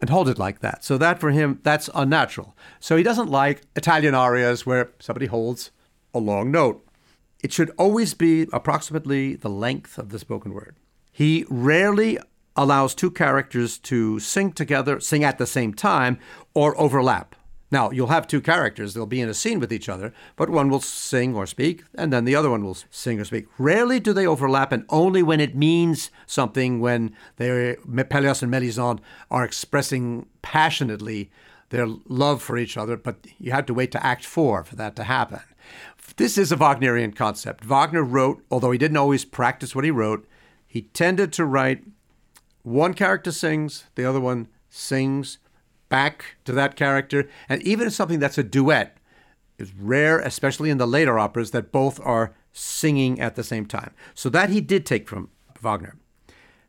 and 0.00 0.10
hold 0.10 0.28
it 0.28 0.38
like 0.38 0.60
that. 0.60 0.84
So 0.84 0.98
that 0.98 1.20
for 1.20 1.30
him, 1.30 1.60
that's 1.62 1.90
unnatural. 1.94 2.56
So 2.80 2.96
he 2.96 3.02
doesn't 3.02 3.30
like 3.30 3.62
Italian 3.76 4.14
arias 4.14 4.64
where 4.64 4.90
somebody 4.98 5.26
holds 5.26 5.70
a 6.14 6.18
long 6.18 6.50
note. 6.50 6.82
It 7.42 7.52
should 7.52 7.70
always 7.78 8.14
be 8.14 8.46
approximately 8.52 9.36
the 9.36 9.50
length 9.50 9.98
of 9.98 10.08
the 10.08 10.18
spoken 10.18 10.54
word. 10.54 10.76
He 11.12 11.44
rarely 11.48 12.18
allows 12.56 12.94
two 12.94 13.10
characters 13.10 13.76
to 13.78 14.18
sing 14.20 14.52
together, 14.52 15.00
sing 15.00 15.22
at 15.22 15.36
the 15.38 15.46
same 15.46 15.74
time, 15.74 16.18
or 16.54 16.78
overlap. 16.80 17.34
Now, 17.76 17.90
you'll 17.90 18.06
have 18.06 18.26
two 18.26 18.40
characters, 18.40 18.94
they'll 18.94 19.04
be 19.04 19.20
in 19.20 19.28
a 19.28 19.34
scene 19.34 19.60
with 19.60 19.70
each 19.70 19.90
other, 19.90 20.14
but 20.34 20.48
one 20.48 20.70
will 20.70 20.80
sing 20.80 21.36
or 21.36 21.44
speak, 21.44 21.84
and 21.94 22.10
then 22.10 22.24
the 22.24 22.34
other 22.34 22.48
one 22.48 22.64
will 22.64 22.78
sing 22.88 23.20
or 23.20 23.26
speak. 23.26 23.48
Rarely 23.58 24.00
do 24.00 24.14
they 24.14 24.26
overlap, 24.26 24.72
and 24.72 24.86
only 24.88 25.22
when 25.22 25.40
it 25.40 25.54
means 25.54 26.10
something, 26.24 26.80
when 26.80 27.14
they 27.36 27.76
Pelléas 27.86 28.42
and 28.42 28.50
Mélisande 28.50 29.00
are 29.30 29.44
expressing 29.44 30.24
passionately 30.40 31.30
their 31.68 31.86
love 32.08 32.40
for 32.40 32.56
each 32.56 32.78
other, 32.78 32.96
but 32.96 33.26
you 33.38 33.52
had 33.52 33.66
to 33.66 33.74
wait 33.74 33.92
to 33.92 34.02
Act 34.02 34.24
Four 34.24 34.64
for 34.64 34.76
that 34.76 34.96
to 34.96 35.04
happen. 35.04 35.40
This 36.16 36.38
is 36.38 36.50
a 36.50 36.56
Wagnerian 36.56 37.12
concept. 37.12 37.62
Wagner 37.62 38.02
wrote, 38.02 38.42
although 38.50 38.70
he 38.70 38.78
didn't 38.78 38.96
always 38.96 39.26
practice 39.26 39.74
what 39.74 39.84
he 39.84 39.90
wrote, 39.90 40.26
he 40.66 40.80
tended 40.94 41.30
to 41.34 41.44
write 41.44 41.84
one 42.62 42.94
character 42.94 43.32
sings, 43.32 43.84
the 43.96 44.06
other 44.06 44.20
one 44.20 44.48
sings 44.70 45.36
back 45.88 46.36
to 46.44 46.52
that 46.52 46.76
character. 46.76 47.28
And 47.48 47.62
even 47.62 47.86
if 47.86 47.92
something 47.92 48.18
that's 48.18 48.38
a 48.38 48.42
duet 48.42 48.96
is 49.58 49.72
rare, 49.74 50.18
especially 50.18 50.70
in 50.70 50.78
the 50.78 50.86
later 50.86 51.18
operas, 51.18 51.50
that 51.52 51.72
both 51.72 52.00
are 52.04 52.34
singing 52.52 53.20
at 53.20 53.36
the 53.36 53.44
same 53.44 53.66
time. 53.66 53.92
So 54.14 54.28
that 54.30 54.50
he 54.50 54.60
did 54.60 54.86
take 54.86 55.08
from 55.08 55.30
Wagner. 55.60 55.96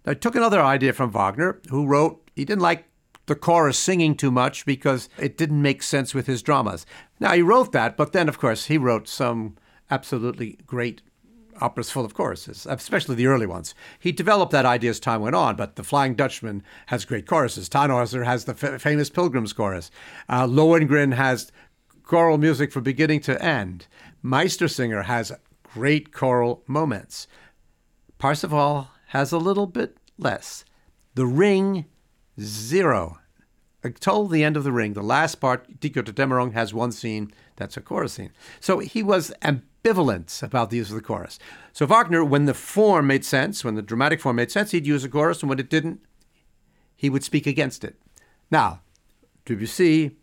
Now, 0.05 0.11
I 0.11 0.15
took 0.15 0.35
another 0.35 0.61
idea 0.61 0.93
from 0.93 1.11
Wagner, 1.11 1.59
who 1.69 1.85
wrote, 1.85 2.29
he 2.35 2.45
didn't 2.45 2.61
like 2.61 2.85
the 3.25 3.35
chorus 3.35 3.77
singing 3.77 4.15
too 4.15 4.31
much 4.31 4.65
because 4.65 5.09
it 5.17 5.37
didn't 5.37 5.61
make 5.61 5.83
sense 5.83 6.13
with 6.13 6.27
his 6.27 6.41
dramas. 6.41 6.85
Now, 7.19 7.33
he 7.33 7.41
wrote 7.41 7.73
that, 7.73 7.97
but 7.97 8.13
then, 8.13 8.29
of 8.29 8.39
course, 8.39 8.65
he 8.65 8.77
wrote 8.77 9.07
some 9.07 9.57
absolutely 9.91 10.57
great 10.65 11.01
operas 11.61 11.89
full 11.89 12.05
of 12.05 12.13
choruses, 12.13 12.65
especially 12.69 13.15
the 13.15 13.27
early 13.27 13.45
ones. 13.45 13.75
He 13.99 14.11
developed 14.11 14.51
that 14.51 14.65
idea 14.65 14.89
as 14.89 14.99
time 14.99 15.21
went 15.21 15.35
on, 15.35 15.55
but 15.55 15.75
The 15.75 15.83
Flying 15.83 16.15
Dutchman 16.15 16.63
has 16.87 17.05
great 17.05 17.25
choruses. 17.27 17.69
Tannhäuser 17.69 18.25
has 18.25 18.45
the 18.45 18.57
f- 18.59 18.81
famous 18.81 19.09
Pilgrim's 19.09 19.53
Chorus. 19.53 19.91
Uh, 20.29 20.45
Lohengrin 20.45 21.13
has 21.13 21.51
choral 22.03 22.37
music 22.37 22.71
from 22.71 22.83
beginning 22.83 23.19
to 23.21 23.41
end. 23.43 23.87
Meistersinger 24.23 25.05
has 25.05 25.31
great 25.63 26.13
choral 26.13 26.63
moments. 26.67 27.27
Parsifal 28.17 28.89
has 29.07 29.31
a 29.31 29.37
little 29.37 29.67
bit 29.67 29.97
less. 30.17 30.65
The 31.15 31.25
Ring, 31.25 31.85
zero. 32.39 33.19
Until 33.87 34.27
the 34.27 34.43
end 34.43 34.57
of 34.57 34.63
the 34.63 34.71
ring, 34.71 34.93
the 34.93 35.01
last 35.01 35.35
part, 35.35 35.79
Die 35.79 35.89
Götterdämmerung, 35.89 36.53
has 36.53 36.73
one 36.73 36.91
scene 36.91 37.31
that's 37.55 37.77
a 37.77 37.81
chorus 37.81 38.13
scene. 38.13 38.31
So 38.59 38.79
he 38.79 39.01
was 39.01 39.33
ambivalent 39.41 40.43
about 40.43 40.69
the 40.69 40.77
use 40.77 40.89
of 40.89 40.95
the 40.95 41.01
chorus. 41.01 41.39
So 41.73 41.85
Wagner, 41.85 42.23
when 42.23 42.45
the 42.45 42.53
form 42.53 43.07
made 43.07 43.25
sense, 43.25 43.63
when 43.63 43.75
the 43.75 43.81
dramatic 43.81 44.21
form 44.21 44.35
made 44.35 44.51
sense, 44.51 44.71
he'd 44.71 44.87
use 44.87 45.03
a 45.03 45.09
chorus, 45.09 45.41
and 45.41 45.49
when 45.49 45.59
it 45.59 45.69
didn't, 45.69 46.01
he 46.95 47.09
would 47.09 47.23
speak 47.23 47.47
against 47.47 47.83
it. 47.83 47.95
Now, 48.51 48.81
Debussy 49.45 50.17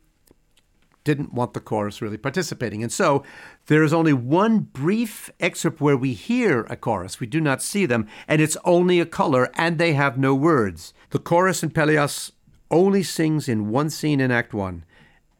didn't 1.04 1.34
want 1.34 1.52
the 1.52 1.60
chorus 1.60 2.02
really 2.02 2.16
participating. 2.16 2.82
And 2.82 2.92
so 2.92 3.22
there 3.66 3.84
is 3.84 3.92
only 3.92 4.12
one 4.12 4.60
brief 4.60 5.30
excerpt 5.38 5.80
where 5.80 5.96
we 5.96 6.14
hear 6.14 6.62
a 6.70 6.76
chorus. 6.76 7.20
We 7.20 7.26
do 7.26 7.40
not 7.40 7.62
see 7.62 7.86
them, 7.86 8.08
and 8.26 8.40
it's 8.40 8.56
only 8.64 9.00
a 9.00 9.06
color, 9.06 9.50
and 9.54 9.78
they 9.78 9.92
have 9.92 10.18
no 10.18 10.34
words. 10.34 10.94
The 11.10 11.18
chorus 11.18 11.62
in 11.62 11.70
Pelléas 11.70 12.32
only 12.70 13.02
sings 13.02 13.48
in 13.48 13.70
one 13.70 13.90
scene 13.90 14.20
in 14.20 14.30
Act 14.30 14.54
One, 14.54 14.84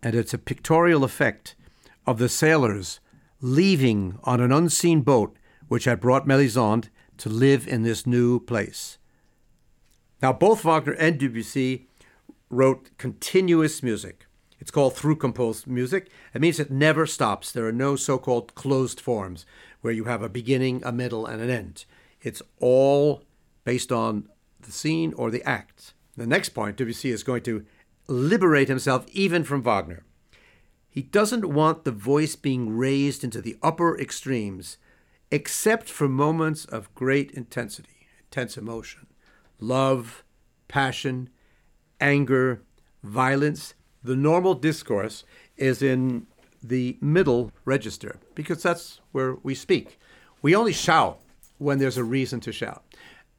and 0.02 0.14
it's 0.14 0.34
a 0.34 0.38
pictorial 0.38 1.04
effect 1.04 1.54
of 2.06 2.18
the 2.18 2.28
sailors 2.28 3.00
leaving 3.40 4.18
on 4.24 4.40
an 4.40 4.52
unseen 4.52 5.02
boat 5.02 5.37
which 5.68 5.84
had 5.84 6.00
brought 6.00 6.26
Mélisande 6.26 6.88
to 7.18 7.28
live 7.28 7.66
in 7.66 7.82
this 7.82 8.06
new 8.06 8.40
place. 8.40 8.98
Now, 10.22 10.32
both 10.32 10.64
Wagner 10.64 10.92
and 10.92 11.18
Debussy 11.18 11.88
wrote 12.50 12.90
continuous 12.98 13.82
music. 13.82 14.26
It's 14.58 14.70
called 14.70 14.94
through 14.94 15.16
composed 15.16 15.66
music. 15.66 16.08
It 16.32 16.40
means 16.40 16.58
it 16.58 16.70
never 16.70 17.06
stops. 17.06 17.52
There 17.52 17.66
are 17.66 17.72
no 17.72 17.96
so 17.96 18.18
called 18.18 18.54
closed 18.54 19.00
forms 19.00 19.44
where 19.80 19.92
you 19.92 20.04
have 20.04 20.22
a 20.22 20.28
beginning, 20.28 20.82
a 20.84 20.92
middle, 20.92 21.26
and 21.26 21.42
an 21.42 21.50
end. 21.50 21.84
It's 22.22 22.42
all 22.60 23.24
based 23.64 23.92
on 23.92 24.28
the 24.60 24.72
scene 24.72 25.12
or 25.14 25.30
the 25.30 25.42
act. 25.42 25.93
The 26.16 26.27
next 26.27 26.50
point, 26.50 26.77
Debussy 26.77 27.11
is 27.11 27.22
going 27.22 27.42
to 27.42 27.64
liberate 28.09 28.68
himself 28.68 29.07
even 29.12 29.44
from 29.44 29.62
Wagner. 29.62 30.05
He 30.88 31.03
doesn't 31.03 31.53
want 31.53 31.85
the 31.85 31.90
voice 31.90 32.37
being 32.37 32.77
raised 32.77 33.24
into 33.24 33.40
the 33.40 33.57
upper 33.62 33.98
extremes, 33.98 34.79
except 35.31 35.90
for 35.90 36.09
moments 36.09 36.64
of 36.64 36.94
great 36.94 37.33
intensity, 37.33 38.07
intense 38.27 38.57
emotion, 38.57 39.09
love, 39.59 40.22
passion, 40.68 41.31
anger, 42.00 42.62
violence. 43.03 43.74
The 44.05 44.14
normal 44.14 44.55
discourse 44.55 45.24
is 45.57 45.83
in 45.83 46.27
the 46.62 46.96
middle 47.00 47.50
register 47.64 48.20
because 48.35 48.62
that's 48.62 49.00
where 49.12 49.35
we 49.42 49.55
speak. 49.55 49.98
We 50.42 50.55
only 50.55 50.72
shout 50.72 51.20
when 51.59 51.79
there's 51.79 51.96
a 51.96 52.05
reason 52.05 52.40
to 52.40 52.53
shout. 52.53 52.85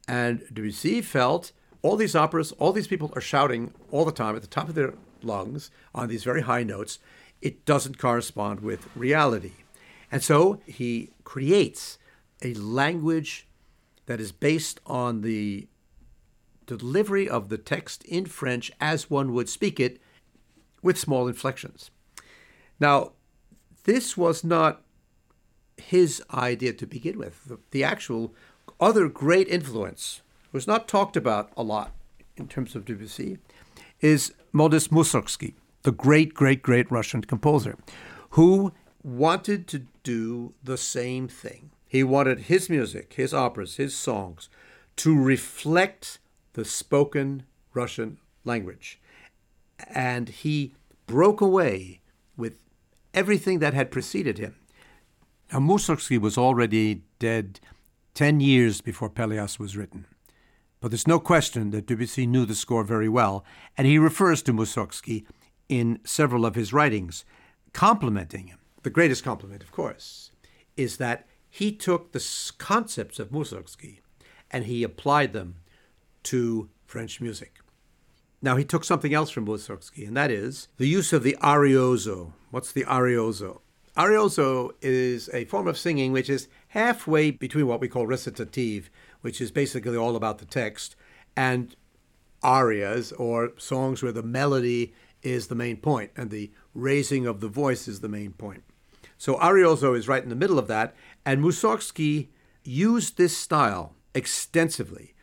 And 0.06 0.42
Debussy 0.52 1.00
felt 1.00 1.52
all 1.86 1.96
these 1.96 2.16
operas, 2.16 2.50
all 2.52 2.72
these 2.72 2.88
people 2.88 3.12
are 3.14 3.20
shouting 3.20 3.72
all 3.92 4.04
the 4.04 4.10
time 4.10 4.34
at 4.34 4.42
the 4.42 4.48
top 4.48 4.68
of 4.68 4.74
their 4.74 4.94
lungs 5.22 5.70
on 5.94 6.08
these 6.08 6.24
very 6.24 6.42
high 6.42 6.64
notes. 6.64 6.98
It 7.40 7.64
doesn't 7.64 7.96
correspond 7.96 8.58
with 8.58 8.88
reality. 8.96 9.52
And 10.10 10.20
so 10.20 10.60
he 10.66 11.10
creates 11.22 11.98
a 12.42 12.54
language 12.54 13.46
that 14.06 14.20
is 14.20 14.32
based 14.32 14.80
on 14.84 15.20
the 15.20 15.68
delivery 16.66 17.28
of 17.28 17.50
the 17.50 17.58
text 17.58 18.02
in 18.04 18.26
French 18.26 18.72
as 18.80 19.08
one 19.08 19.32
would 19.32 19.48
speak 19.48 19.78
it 19.78 20.00
with 20.82 20.98
small 20.98 21.28
inflections. 21.28 21.92
Now, 22.80 23.12
this 23.84 24.16
was 24.16 24.42
not 24.42 24.82
his 25.76 26.20
idea 26.34 26.72
to 26.72 26.86
begin 26.86 27.16
with. 27.16 27.44
The, 27.44 27.58
the 27.70 27.84
actual 27.84 28.34
other 28.80 29.08
great 29.08 29.46
influence 29.46 30.22
was 30.56 30.66
not 30.66 30.88
talked 30.88 31.18
about 31.18 31.50
a 31.54 31.62
lot 31.62 31.92
in 32.38 32.48
terms 32.48 32.74
of 32.74 32.86
Debussy 32.86 33.36
is 34.00 34.32
Modest 34.54 34.90
Mussorgsky, 34.90 35.52
the 35.82 35.92
great, 35.92 36.32
great, 36.32 36.62
great 36.62 36.90
Russian 36.90 37.20
composer, 37.20 37.76
who 38.30 38.72
wanted 39.02 39.66
to 39.66 39.82
do 40.02 40.54
the 40.64 40.78
same 40.78 41.28
thing. 41.28 41.72
He 41.86 42.02
wanted 42.02 42.38
his 42.38 42.70
music, 42.70 43.12
his 43.12 43.34
operas, 43.34 43.76
his 43.76 43.94
songs 43.94 44.48
to 44.96 45.14
reflect 45.14 46.20
the 46.54 46.64
spoken 46.64 47.42
Russian 47.74 48.16
language. 48.46 48.98
And 49.90 50.30
he 50.30 50.72
broke 51.06 51.42
away 51.42 52.00
with 52.34 52.54
everything 53.12 53.58
that 53.58 53.74
had 53.74 53.90
preceded 53.90 54.38
him. 54.38 54.56
Now, 55.52 55.58
Mussorgsky 55.58 56.18
was 56.18 56.38
already 56.38 57.02
dead 57.18 57.60
10 58.14 58.40
years 58.40 58.80
before 58.80 59.10
Pelléas 59.10 59.58
was 59.58 59.76
written. 59.76 60.06
But 60.80 60.90
there's 60.90 61.06
no 61.06 61.18
question 61.18 61.70
that 61.70 61.86
Debussy 61.86 62.26
knew 62.26 62.44
the 62.44 62.54
score 62.54 62.84
very 62.84 63.08
well, 63.08 63.44
and 63.76 63.86
he 63.86 63.98
refers 63.98 64.42
to 64.42 64.52
Mussorgsky 64.52 65.26
in 65.68 66.00
several 66.04 66.44
of 66.46 66.54
his 66.54 66.72
writings, 66.72 67.24
complimenting 67.72 68.48
him. 68.48 68.58
The 68.82 68.90
greatest 68.90 69.24
compliment, 69.24 69.62
of 69.62 69.72
course, 69.72 70.30
is 70.76 70.98
that 70.98 71.26
he 71.48 71.72
took 71.72 72.12
the 72.12 72.24
concepts 72.58 73.18
of 73.18 73.30
Mussorgsky 73.30 74.00
and 74.50 74.66
he 74.66 74.82
applied 74.82 75.32
them 75.32 75.56
to 76.24 76.68
French 76.84 77.20
music. 77.20 77.58
Now, 78.42 78.56
he 78.56 78.64
took 78.64 78.84
something 78.84 79.14
else 79.14 79.30
from 79.30 79.46
Mussorgsky, 79.46 80.06
and 80.06 80.16
that 80.16 80.30
is 80.30 80.68
the 80.76 80.86
use 80.86 81.12
of 81.12 81.22
the 81.22 81.36
arioso. 81.42 82.32
What's 82.50 82.70
the 82.70 82.84
arioso? 82.84 83.60
Arioso 83.96 84.72
is 84.82 85.30
a 85.32 85.46
form 85.46 85.66
of 85.66 85.78
singing 85.78 86.12
which 86.12 86.28
is 86.28 86.48
halfway 86.76 87.30
between 87.30 87.66
what 87.66 87.80
we 87.80 87.88
call 87.88 88.06
recitative, 88.06 88.90
which 89.22 89.40
is 89.40 89.50
basically 89.50 89.96
all 89.96 90.14
about 90.14 90.36
the 90.38 90.44
text, 90.44 90.94
and 91.34 91.74
arias, 92.42 93.12
or 93.12 93.52
songs 93.56 94.02
where 94.02 94.12
the 94.12 94.22
melody 94.22 94.92
is 95.22 95.46
the 95.46 95.54
main 95.54 95.78
point 95.78 96.10
and 96.16 96.30
the 96.30 96.50
raising 96.74 97.26
of 97.26 97.40
the 97.40 97.48
voice 97.48 97.88
is 97.88 98.00
the 98.00 98.10
main 98.10 98.30
point. 98.30 98.62
So 99.16 99.36
arioso 99.36 99.96
is 99.96 100.06
right 100.06 100.22
in 100.22 100.28
the 100.28 100.36
middle 100.36 100.58
of 100.58 100.68
that, 100.68 100.94
and 101.24 101.42
Mussorgsky 101.42 102.28
used 102.62 103.16
this 103.16 103.34
style 103.34 103.94
extensively, 104.14 105.14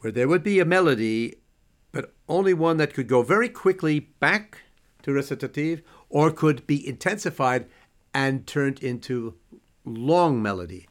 where 0.00 0.12
there 0.12 0.26
would 0.26 0.42
be 0.42 0.58
a 0.58 0.64
melody, 0.64 1.36
but 1.92 2.12
only 2.28 2.54
one 2.54 2.78
that 2.78 2.92
could 2.92 3.06
go 3.06 3.22
very 3.22 3.48
quickly 3.48 4.00
back 4.00 4.58
to 5.04 5.12
recitative 5.12 5.80
or 6.08 6.32
could 6.32 6.66
be 6.66 6.84
intensified 6.84 7.66
and 8.12 8.48
turned 8.48 8.82
into 8.82 9.36
long 9.84 10.42
melody. 10.42 10.88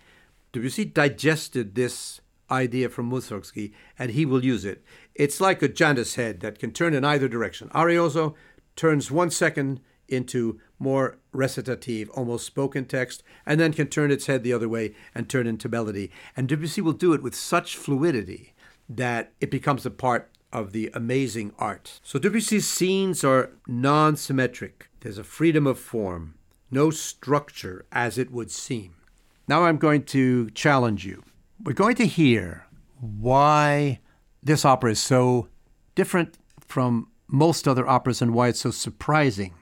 Debussy 0.51 0.85
digested 0.85 1.75
this 1.75 2.21
idea 2.49 2.89
from 2.89 3.09
Mussorgsky, 3.09 3.71
and 3.97 4.11
he 4.11 4.25
will 4.25 4.43
use 4.43 4.65
it. 4.65 4.83
It's 5.15 5.39
like 5.39 5.61
a 5.61 5.69
Janus 5.69 6.15
head 6.15 6.41
that 6.41 6.59
can 6.59 6.71
turn 6.71 6.93
in 6.93 7.05
either 7.05 7.27
direction. 7.27 7.69
Arioso 7.69 8.35
turns 8.75 9.09
one 9.09 9.29
second 9.29 9.79
into 10.07 10.59
more 10.77 11.17
recitative, 11.31 12.09
almost 12.09 12.45
spoken 12.45 12.85
text, 12.85 13.23
and 13.45 13.59
then 13.59 13.71
can 13.71 13.87
turn 13.87 14.11
its 14.11 14.25
head 14.25 14.43
the 14.43 14.53
other 14.53 14.67
way 14.67 14.93
and 15.15 15.29
turn 15.29 15.47
into 15.47 15.69
melody. 15.69 16.11
And 16.35 16.47
Debussy 16.47 16.81
will 16.81 16.91
do 16.91 17.13
it 17.13 17.23
with 17.23 17.35
such 17.35 17.77
fluidity 17.77 18.53
that 18.89 19.31
it 19.39 19.49
becomes 19.49 19.85
a 19.85 19.91
part 19.91 20.29
of 20.51 20.73
the 20.73 20.91
amazing 20.93 21.53
art. 21.57 21.99
So 22.03 22.19
Debussy's 22.19 22.67
scenes 22.67 23.23
are 23.23 23.51
non 23.67 24.17
symmetric. 24.17 24.89
There's 24.99 25.17
a 25.17 25.23
freedom 25.23 25.65
of 25.65 25.79
form, 25.79 26.35
no 26.71 26.89
structure 26.89 27.85
as 27.91 28.17
it 28.17 28.31
would 28.31 28.49
seem. 28.49 28.95
Now 29.47 29.65
I'm 29.65 29.77
going 29.77 30.03
to 30.05 30.49
challenge 30.51 31.05
you. 31.05 31.23
We're 31.61 31.73
going 31.73 31.95
to 31.95 32.07
hear 32.07 32.65
why 32.99 33.99
this 34.41 34.65
opera 34.65 34.91
is 34.91 34.99
so 34.99 35.49
different 35.93 36.37
from 36.59 37.09
most 37.27 37.67
other 37.67 37.87
operas 37.87 38.21
and 38.21 38.33
why 38.33 38.47
it's 38.47 38.61
so 38.61 38.71
surprising. 38.71 39.53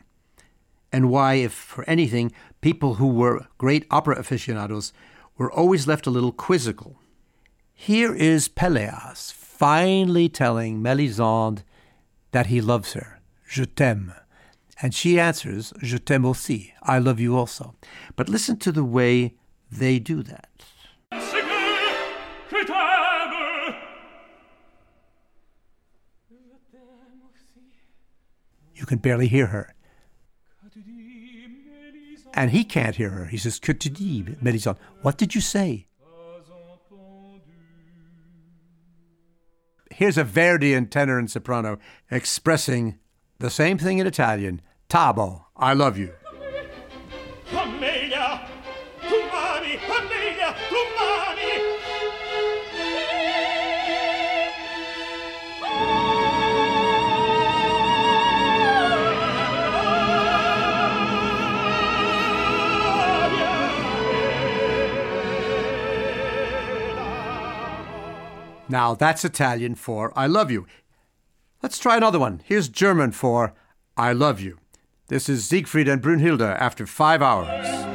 And 0.92 1.10
why, 1.10 1.36
if 1.36 1.54
for 1.54 1.84
anything, 1.88 2.32
people 2.62 2.96
who 2.96 3.08
were 3.08 3.48
great 3.58 3.86
opera 3.92 4.18
aficionados 4.18 4.92
were 5.38 5.52
always 5.52 5.88
left 5.88 6.08
a 6.08 6.12
little 6.12 6.32
quizzical. 6.32 7.00
Here 7.74 8.14
is 8.14 8.50
Pelléas 8.50 9.32
finally 9.32 10.30
telling 10.30 10.82
Mélisande 10.82 11.64
that 12.32 12.48
he 12.48 12.62
loves 12.62 12.94
her. 12.94 13.20
Je 13.48 13.66
t'aime. 13.66 14.14
And 14.82 14.94
she 14.94 15.20
answers, 15.20 15.74
Je 15.82 15.98
t'aime 15.98 16.26
aussi. 16.26 16.74
I 16.84 17.00
love 17.00 17.20
you 17.20 17.36
also. 17.36 17.76
But 18.16 18.30
listen 18.30 18.58
to 18.60 18.72
the 18.72 18.84
way 18.84 19.36
they 19.72 20.00
do 20.00 20.24
that. 20.24 20.50
You 28.74 28.86
can 28.86 29.00
barely 29.00 29.28
hear 29.28 29.48
her. 29.48 29.76
And 32.34 32.52
he 32.52 32.64
can't 32.64 32.96
hear 32.96 33.10
her. 33.10 33.26
He 33.26 33.38
says, 33.38 33.60
Que 33.60 33.74
tu 33.74 33.90
dis, 33.90 34.24
Mélisande? 34.42 34.78
What 35.02 35.18
did 35.18 35.36
you 35.36 35.42
say? 35.42 35.88
Here's 39.92 40.18
a 40.18 40.24
Verdian 40.24 40.90
tenor 40.90 41.20
and 41.20 41.30
soprano 41.30 41.78
expressing 42.10 42.98
the 43.40 43.50
same 43.50 43.78
thing 43.78 43.98
in 43.98 44.08
Italian. 44.08 44.62
Tabo, 44.90 45.46
I 45.56 45.74
love 45.76 46.00
you. 46.00 46.10
Now 68.72 68.96
that's 68.96 69.24
Italian 69.24 69.76
for 69.76 70.12
I 70.16 70.26
love 70.26 70.50
you. 70.50 70.66
Let's 71.62 71.78
try 71.78 71.98
another 71.98 72.18
one. 72.18 72.42
Here's 72.44 72.68
German 72.68 73.12
for 73.12 73.54
I 73.96 74.14
love 74.14 74.40
you. 74.40 74.58
This 75.10 75.28
is 75.28 75.44
Siegfried 75.44 75.88
and 75.88 76.04
Brünnhilde 76.04 76.56
after 76.60 76.86
five 76.86 77.24
hours. 77.24 77.89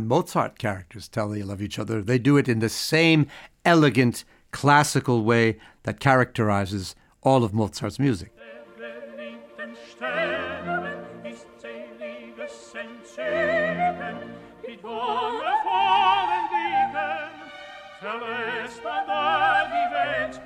When 0.00 0.08
Mozart 0.08 0.58
characters 0.58 1.08
tell 1.08 1.28
they 1.28 1.42
love 1.42 1.60
each 1.60 1.78
other, 1.78 2.00
they 2.00 2.18
do 2.18 2.38
it 2.38 2.48
in 2.48 2.60
the 2.60 2.70
same 2.70 3.26
elegant, 3.66 4.24
classical 4.50 5.24
way 5.24 5.58
that 5.82 6.00
characterizes 6.00 6.94
all 7.20 7.44
of 7.44 7.52
Mozart's 7.52 7.98
music. 7.98 8.32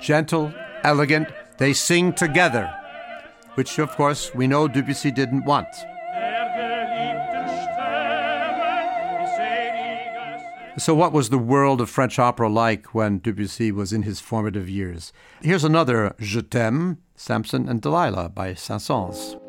Gentle, 0.01 0.53
elegant, 0.83 1.29
they 1.59 1.71
sing 1.71 2.11
together, 2.11 2.75
which 3.53 3.79
of 3.79 3.89
course 3.91 4.35
we 4.35 4.47
know 4.47 4.67
Debussy 4.67 5.11
didn't 5.11 5.45
want. 5.45 5.73
So, 10.77 10.93
what 10.93 11.13
was 11.13 11.29
the 11.29 11.37
world 11.37 11.79
of 11.79 11.89
French 11.89 12.19
opera 12.19 12.49
like 12.49 12.93
when 12.93 13.19
Debussy 13.19 13.71
was 13.71 13.93
in 13.93 14.03
his 14.03 14.19
formative 14.19 14.69
years? 14.69 15.13
Here's 15.41 15.63
another 15.63 16.13
Je 16.19 16.41
t'aime, 16.41 16.97
Samson 17.15 17.69
and 17.69 17.81
Delilah 17.81 18.27
by 18.27 18.53
Saint-Saëns. 18.53 19.44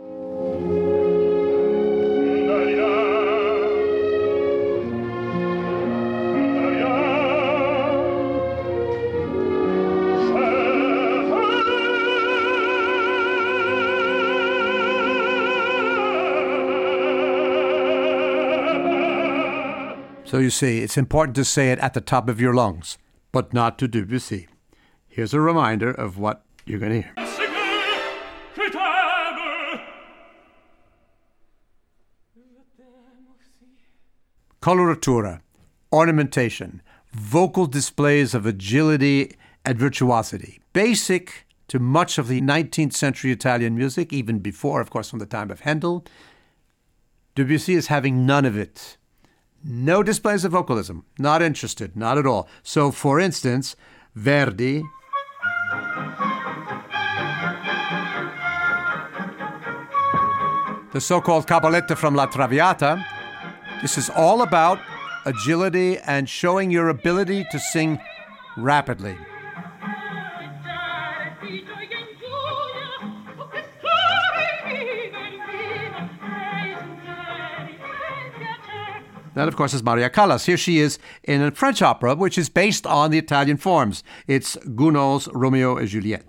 So 20.37 20.41
you 20.41 20.51
see, 20.51 20.81
it's 20.81 20.99
important 20.99 21.35
to 21.37 21.47
say 21.47 21.73
it 21.73 21.79
at 21.79 21.95
the 21.95 22.01
top 22.03 22.29
of 22.29 22.39
your 22.39 22.53
lungs, 22.53 22.99
but 23.33 23.55
not 23.55 23.79
to 23.79 23.89
Debussy. 23.89 24.49
Here's 25.09 25.33
a 25.33 25.41
reminder 25.41 25.91
of 25.91 26.19
what 26.19 26.45
you're 26.67 26.79
going 26.79 26.93
to 26.93 27.09
hear. 27.09 27.15
Coloratura, 34.61 35.41
ornamentation, 35.91 36.83
vocal 37.15 37.65
displays 37.65 38.35
of 38.35 38.45
agility 38.45 39.35
and 39.65 39.79
virtuosity, 39.79 40.61
basic 40.75 41.47
to 41.69 41.79
much 41.79 42.19
of 42.19 42.29
the 42.29 42.43
19th 42.43 42.93
century 42.93 43.33
Italian 43.33 43.75
music, 43.75 44.13
even 44.13 44.41
before, 44.41 44.83
of 44.83 44.91
course, 44.91 45.09
from 45.09 45.19
the 45.19 45.25
time 45.25 45.51
of 45.51 45.61
Handel. 45.61 46.05
Debussy 47.35 47.73
is 47.73 47.87
having 47.87 48.27
none 48.27 48.45
of 48.45 48.59
it. 48.59 48.99
No 49.69 50.05
displays 50.05 50.45
of 50.45 50.53
vocalism. 50.53 51.05
Not 51.19 51.43
interested. 51.43 51.97
Not 51.97 52.19
at 52.19 52.27
all. 52.27 52.49
So, 52.63 52.93
for 52.93 53.19
instance, 53.19 53.75
Verdi. 54.15 54.83
The 60.93 61.01
so 61.01 61.21
called 61.21 61.49
Cabaletta 61.49 61.97
from 61.97 62.15
La 62.15 62.27
Traviata. 62.27 63.05
This 63.83 63.99
is 63.99 64.09
all 64.09 64.43
about 64.43 64.79
agility 65.25 65.99
and 65.99 66.29
showing 66.29 66.71
your 66.71 66.89
ability 66.89 67.45
to 67.51 67.59
sing 67.59 67.99
rapidly. 68.57 69.17
That, 79.37 79.49
of 79.49 79.55
course, 79.55 79.75
is 79.75 79.83
Maria 79.83 80.09
Callas. 80.09 80.47
Here 80.47 80.57
she 80.57 80.79
is 80.79 80.99
in 81.23 81.43
a 81.43 81.51
French 81.51 81.83
opera, 81.83 82.15
which 82.15 82.39
is 82.39 82.49
based 82.49 82.87
on 82.87 83.11
the 83.11 83.19
Italian 83.19 83.59
forms. 83.59 84.03
It's 84.27 84.57
Gounod's 84.75 85.29
Romeo 85.29 85.77
and 85.77 85.87
Juliet. 85.87 86.25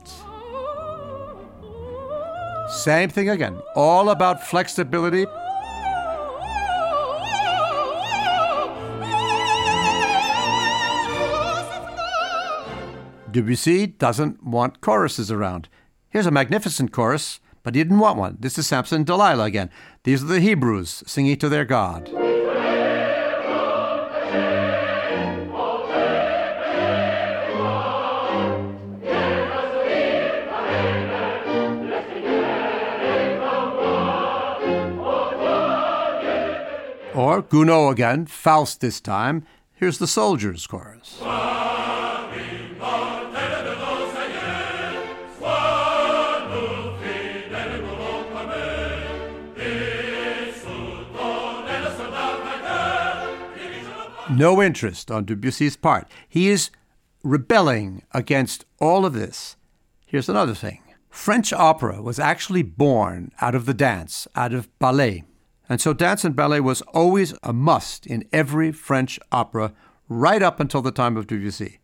Same 2.70 3.08
thing 3.10 3.30
again. 3.30 3.62
All 3.78 4.10
about 4.10 4.46
flexibility. 4.46 5.26
Debussy 13.32 13.88
doesn't 13.88 14.44
want 14.44 14.82
choruses 14.82 15.32
around. 15.32 15.70
Here's 16.10 16.26
a 16.26 16.32
magnificent 16.32 16.92
chorus, 16.92 17.40
but 17.64 17.74
he 17.74 17.82
didn't 17.82 18.00
want 18.00 18.18
one. 18.18 18.36
This 18.38 18.58
is 18.58 18.68
Samson 18.68 18.98
and 18.98 19.06
Delilah 19.06 19.46
again. 19.46 19.70
These 20.04 20.24
are 20.24 20.28
the 20.28 20.42
Hebrews 20.42 21.04
singing 21.08 21.38
to 21.38 21.48
their 21.48 21.64
God. 21.64 22.17
Or 37.28 37.44
Gounod 37.44 37.92
again, 37.92 38.26
Faust 38.26 38.80
this 38.80 39.02
time. 39.02 39.46
Here's 39.74 39.98
the 39.98 40.08
soldiers 40.08 40.66
chorus. 40.66 41.20
No 54.30 54.62
interest 54.62 55.12
on 55.12 55.26
Debussy's 55.26 55.76
part. 55.76 56.10
He 56.30 56.48
is 56.48 56.70
rebelling 57.24 58.04
against 58.14 58.64
all 58.80 59.06
of 59.06 59.12
this. 59.12 59.58
Here's 60.06 60.30
another 60.30 60.56
thing 60.56 60.82
French 61.10 61.52
opera 61.52 62.02
was 62.02 62.20
actually 62.20 62.64
born 62.64 63.34
out 63.42 63.54
of 63.54 63.66
the 63.66 63.74
dance, 63.74 64.30
out 64.34 64.54
of 64.54 64.70
ballet. 64.80 65.26
And 65.70 65.82
so 65.82 65.94
dance 65.94 66.24
and 66.24 66.36
ballet 66.36 66.60
was 66.60 66.82
always 66.94 67.34
a 67.44 67.52
must 67.54 68.06
in 68.08 68.28
every 68.32 68.72
French 68.72 69.20
opera 69.32 69.74
right 70.08 70.42
up 70.42 70.60
until 70.60 70.82
the 70.82 70.92
time 70.92 71.18
of 71.18 71.28
Debussy. 71.28 71.80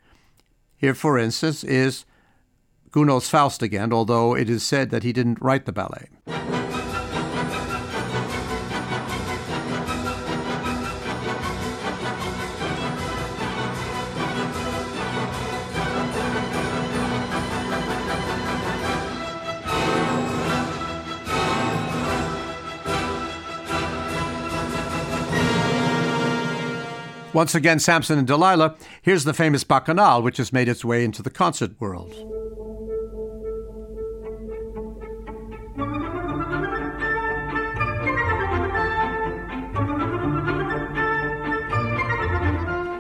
Here, 0.78 0.94
for 0.94 1.18
instance, 1.18 1.64
is 1.64 2.06
Gounod's 2.92 3.30
Faust 3.30 3.62
again, 3.62 3.92
although 3.92 4.36
it 4.36 4.50
is 4.50 4.64
said 4.64 4.90
that 4.92 5.04
he 5.04 5.12
didn't 5.12 5.42
write 5.42 5.66
the 5.66 5.72
ballet. 5.72 6.10
Once 27.34 27.56
again, 27.56 27.80
Samson 27.80 28.20
and 28.20 28.28
Delilah. 28.28 28.76
Here's 29.02 29.24
the 29.24 29.34
famous 29.34 29.64
Bacchanal, 29.64 30.22
which 30.22 30.38
has 30.38 30.54
made 30.54 30.70
its 30.70 30.86
way 30.86 31.04
into 31.04 31.24
the 31.24 31.32
concert 31.32 31.72
world. 31.80 32.14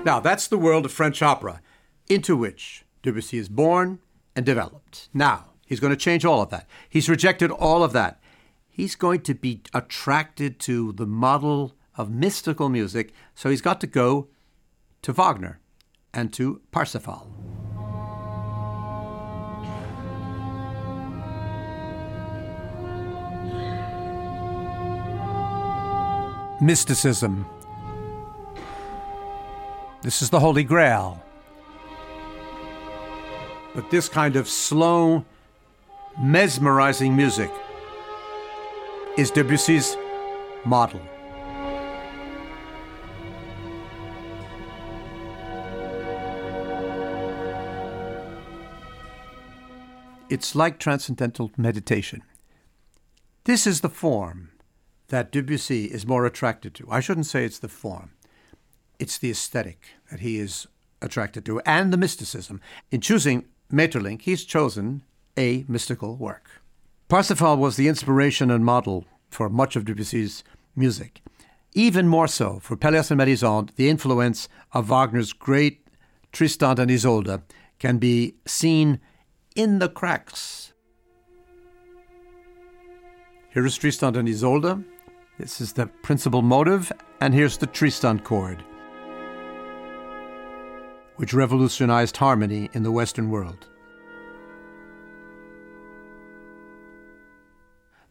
Now, 0.05 0.19
that's 0.19 0.47
the 0.47 0.57
world 0.57 0.85
of 0.85 0.91
French 0.91 1.21
opera, 1.21 1.61
into 2.09 2.35
which 2.35 2.83
Debussy 3.03 3.37
is 3.37 3.47
born 3.47 3.99
and 4.35 4.45
developed. 4.45 5.09
Now, 5.13 5.51
he's 5.65 5.79
going 5.79 5.93
to 5.93 5.97
change 5.97 6.25
all 6.25 6.41
of 6.41 6.49
that. 6.49 6.67
He's 6.89 7.07
rejected 7.07 7.51
all 7.51 7.83
of 7.83 7.93
that. 7.93 8.19
He's 8.67 8.95
going 8.95 9.21
to 9.21 9.35
be 9.35 9.61
attracted 9.73 10.59
to 10.61 10.91
the 10.93 11.05
model 11.05 11.75
of 11.97 12.09
mystical 12.09 12.69
music, 12.69 13.13
so 13.35 13.49
he's 13.49 13.61
got 13.61 13.79
to 13.81 13.87
go 13.87 14.27
to 15.01 15.13
Wagner 15.13 15.59
and 16.13 16.31
to 16.33 16.61
Parsifal. 16.71 17.27
Mysticism. 26.61 27.45
This 30.01 30.21
is 30.21 30.29
the 30.29 30.39
Holy 30.39 30.63
Grail. 30.63 31.21
But 33.75 33.89
this 33.89 34.07
kind 34.07 34.35
of 34.35 34.47
slow, 34.47 35.25
mesmerizing 36.21 37.15
music 37.15 37.51
is 39.17 39.31
Debussy's 39.31 39.97
model. 40.63 41.01
It's 50.33 50.55
like 50.55 50.79
transcendental 50.79 51.51
meditation. 51.57 52.23
This 53.43 53.67
is 53.67 53.81
the 53.81 53.87
form 54.03 54.49
that 55.09 55.31
Debussy 55.31 55.85
is 55.85 56.07
more 56.07 56.25
attracted 56.25 56.73
to. 56.73 56.87
I 56.89 57.01
shouldn't 57.01 57.27
say 57.27 57.45
it's 57.45 57.59
the 57.59 57.67
form, 57.67 58.13
it's 58.97 59.19
the 59.19 59.29
aesthetic 59.29 59.89
that 60.09 60.21
he 60.21 60.39
is 60.39 60.65
attracted 61.03 61.45
to 61.45 61.59
and 61.67 61.93
the 61.93 61.97
mysticism. 61.97 62.61
In 62.89 62.99
choosing 62.99 63.45
Maeterlinck, 63.71 64.23
he's 64.23 64.43
chosen 64.43 65.03
a 65.37 65.65
mystical 65.67 66.15
work. 66.15 66.49
Parsifal 67.09 67.57
was 67.57 67.75
the 67.75 67.87
inspiration 67.87 68.49
and 68.49 68.65
model 68.65 69.05
for 69.29 69.49
much 69.49 69.75
of 69.75 69.85
Debussy's 69.85 70.43
music. 70.75 71.21
Even 71.73 72.07
more 72.07 72.27
so 72.27 72.57
for 72.59 72.75
Pelléas 72.75 73.11
and 73.11 73.21
Mélisande, 73.21 73.75
the 73.75 73.87
influence 73.87 74.49
of 74.71 74.87
Wagner's 74.87 75.31
great 75.31 75.87
Tristan 76.31 76.79
and 76.79 76.89
Isolde 76.89 77.43
can 77.77 77.99
be 77.99 78.33
seen 78.47 78.99
in 79.55 79.79
the 79.79 79.89
cracks. 79.89 80.73
Here 83.49 83.65
is 83.65 83.77
Tristan 83.77 84.15
and 84.15 84.27
Isolde. 84.27 84.83
This 85.37 85.61
is 85.61 85.73
the 85.73 85.87
principal 85.87 86.41
motive, 86.41 86.91
and 87.21 87.33
here's 87.33 87.57
the 87.57 87.67
Tristan 87.67 88.19
chord, 88.19 88.63
which 91.17 91.33
revolutionized 91.33 92.17
harmony 92.17 92.69
in 92.73 92.83
the 92.83 92.91
Western 92.91 93.29
world. 93.29 93.67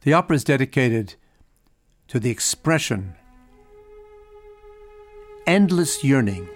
The 0.03 0.13
opera 0.13 0.37
is 0.37 0.45
dedicated 0.45 1.15
to 2.09 2.19
the 2.19 2.31
expression, 2.31 3.15
endless 5.47 6.03
yearning 6.03 6.49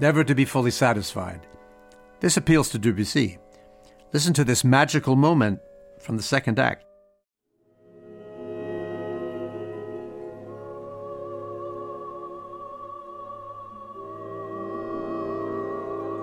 never 0.00 0.24
to 0.24 0.34
be 0.34 0.44
fully 0.44 0.70
satisfied. 0.70 1.46
This 2.20 2.36
appeals 2.36 2.70
to 2.70 2.78
Debussy. 2.78 3.38
Listen 4.12 4.34
to 4.34 4.44
this 4.44 4.64
magical 4.64 5.16
moment 5.16 5.60
from 6.00 6.16
the 6.16 6.22
second 6.22 6.58
act. 6.58 6.84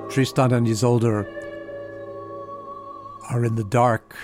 Tristan 0.09 0.53
and 0.53 0.67
Isolde 0.67 1.27
are 3.29 3.45
in 3.45 3.55
the 3.55 3.63
dark, 3.63 4.15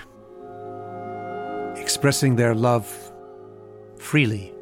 expressing 1.75 2.35
their 2.35 2.55
love 2.55 2.87
freely. 3.97 4.52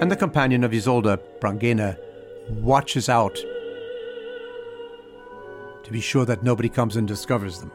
And 0.00 0.10
the 0.10 0.16
companion 0.16 0.64
of 0.64 0.72
Isolde, 0.72 1.18
Brangäne, 1.40 1.96
watches 2.48 3.08
out 3.08 3.36
to 5.84 5.92
be 5.92 6.00
sure 6.00 6.24
that 6.24 6.42
nobody 6.42 6.70
comes 6.70 6.96
and 6.96 7.06
discovers 7.06 7.60
them. 7.60 7.70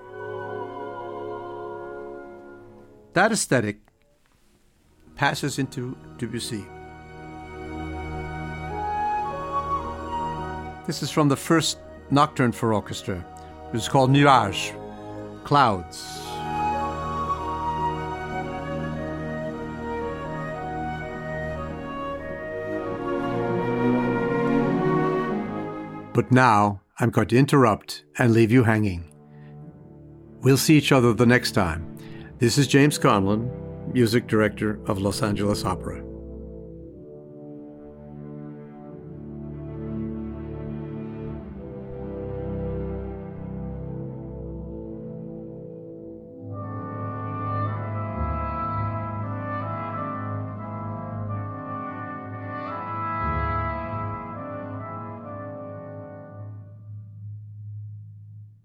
That 3.13 3.31
aesthetic 3.31 3.77
passes 5.15 5.59
into 5.59 5.95
Debussy. 6.17 6.65
This 10.87 11.03
is 11.03 11.11
from 11.11 11.29
the 11.29 11.37
first 11.37 11.77
nocturne 12.09 12.51
for 12.51 12.73
orchestra. 12.73 13.23
It 13.67 13.73
was 13.73 13.87
called 13.87 14.09
Nuages, 14.09 14.73
Clouds. 15.43 16.34
But 26.25 26.31
now 26.31 26.81
I'm 26.99 27.11
going 27.11 27.27
to 27.27 27.37
interrupt 27.37 28.03
and 28.17 28.33
leave 28.33 28.51
you 28.51 28.63
hanging. 28.63 29.11
We'll 30.41 30.57
see 30.57 30.75
each 30.75 30.91
other 30.91 31.13
the 31.13 31.25
next 31.25 31.51
time. 31.51 31.97
This 32.39 32.57
is 32.57 32.67
James 32.67 32.97
Conlon, 32.97 33.47
Music 33.93 34.25
Director 34.25 34.79
of 34.87 34.97
Los 34.97 35.21
Angeles 35.21 35.63
Opera. 35.63 36.04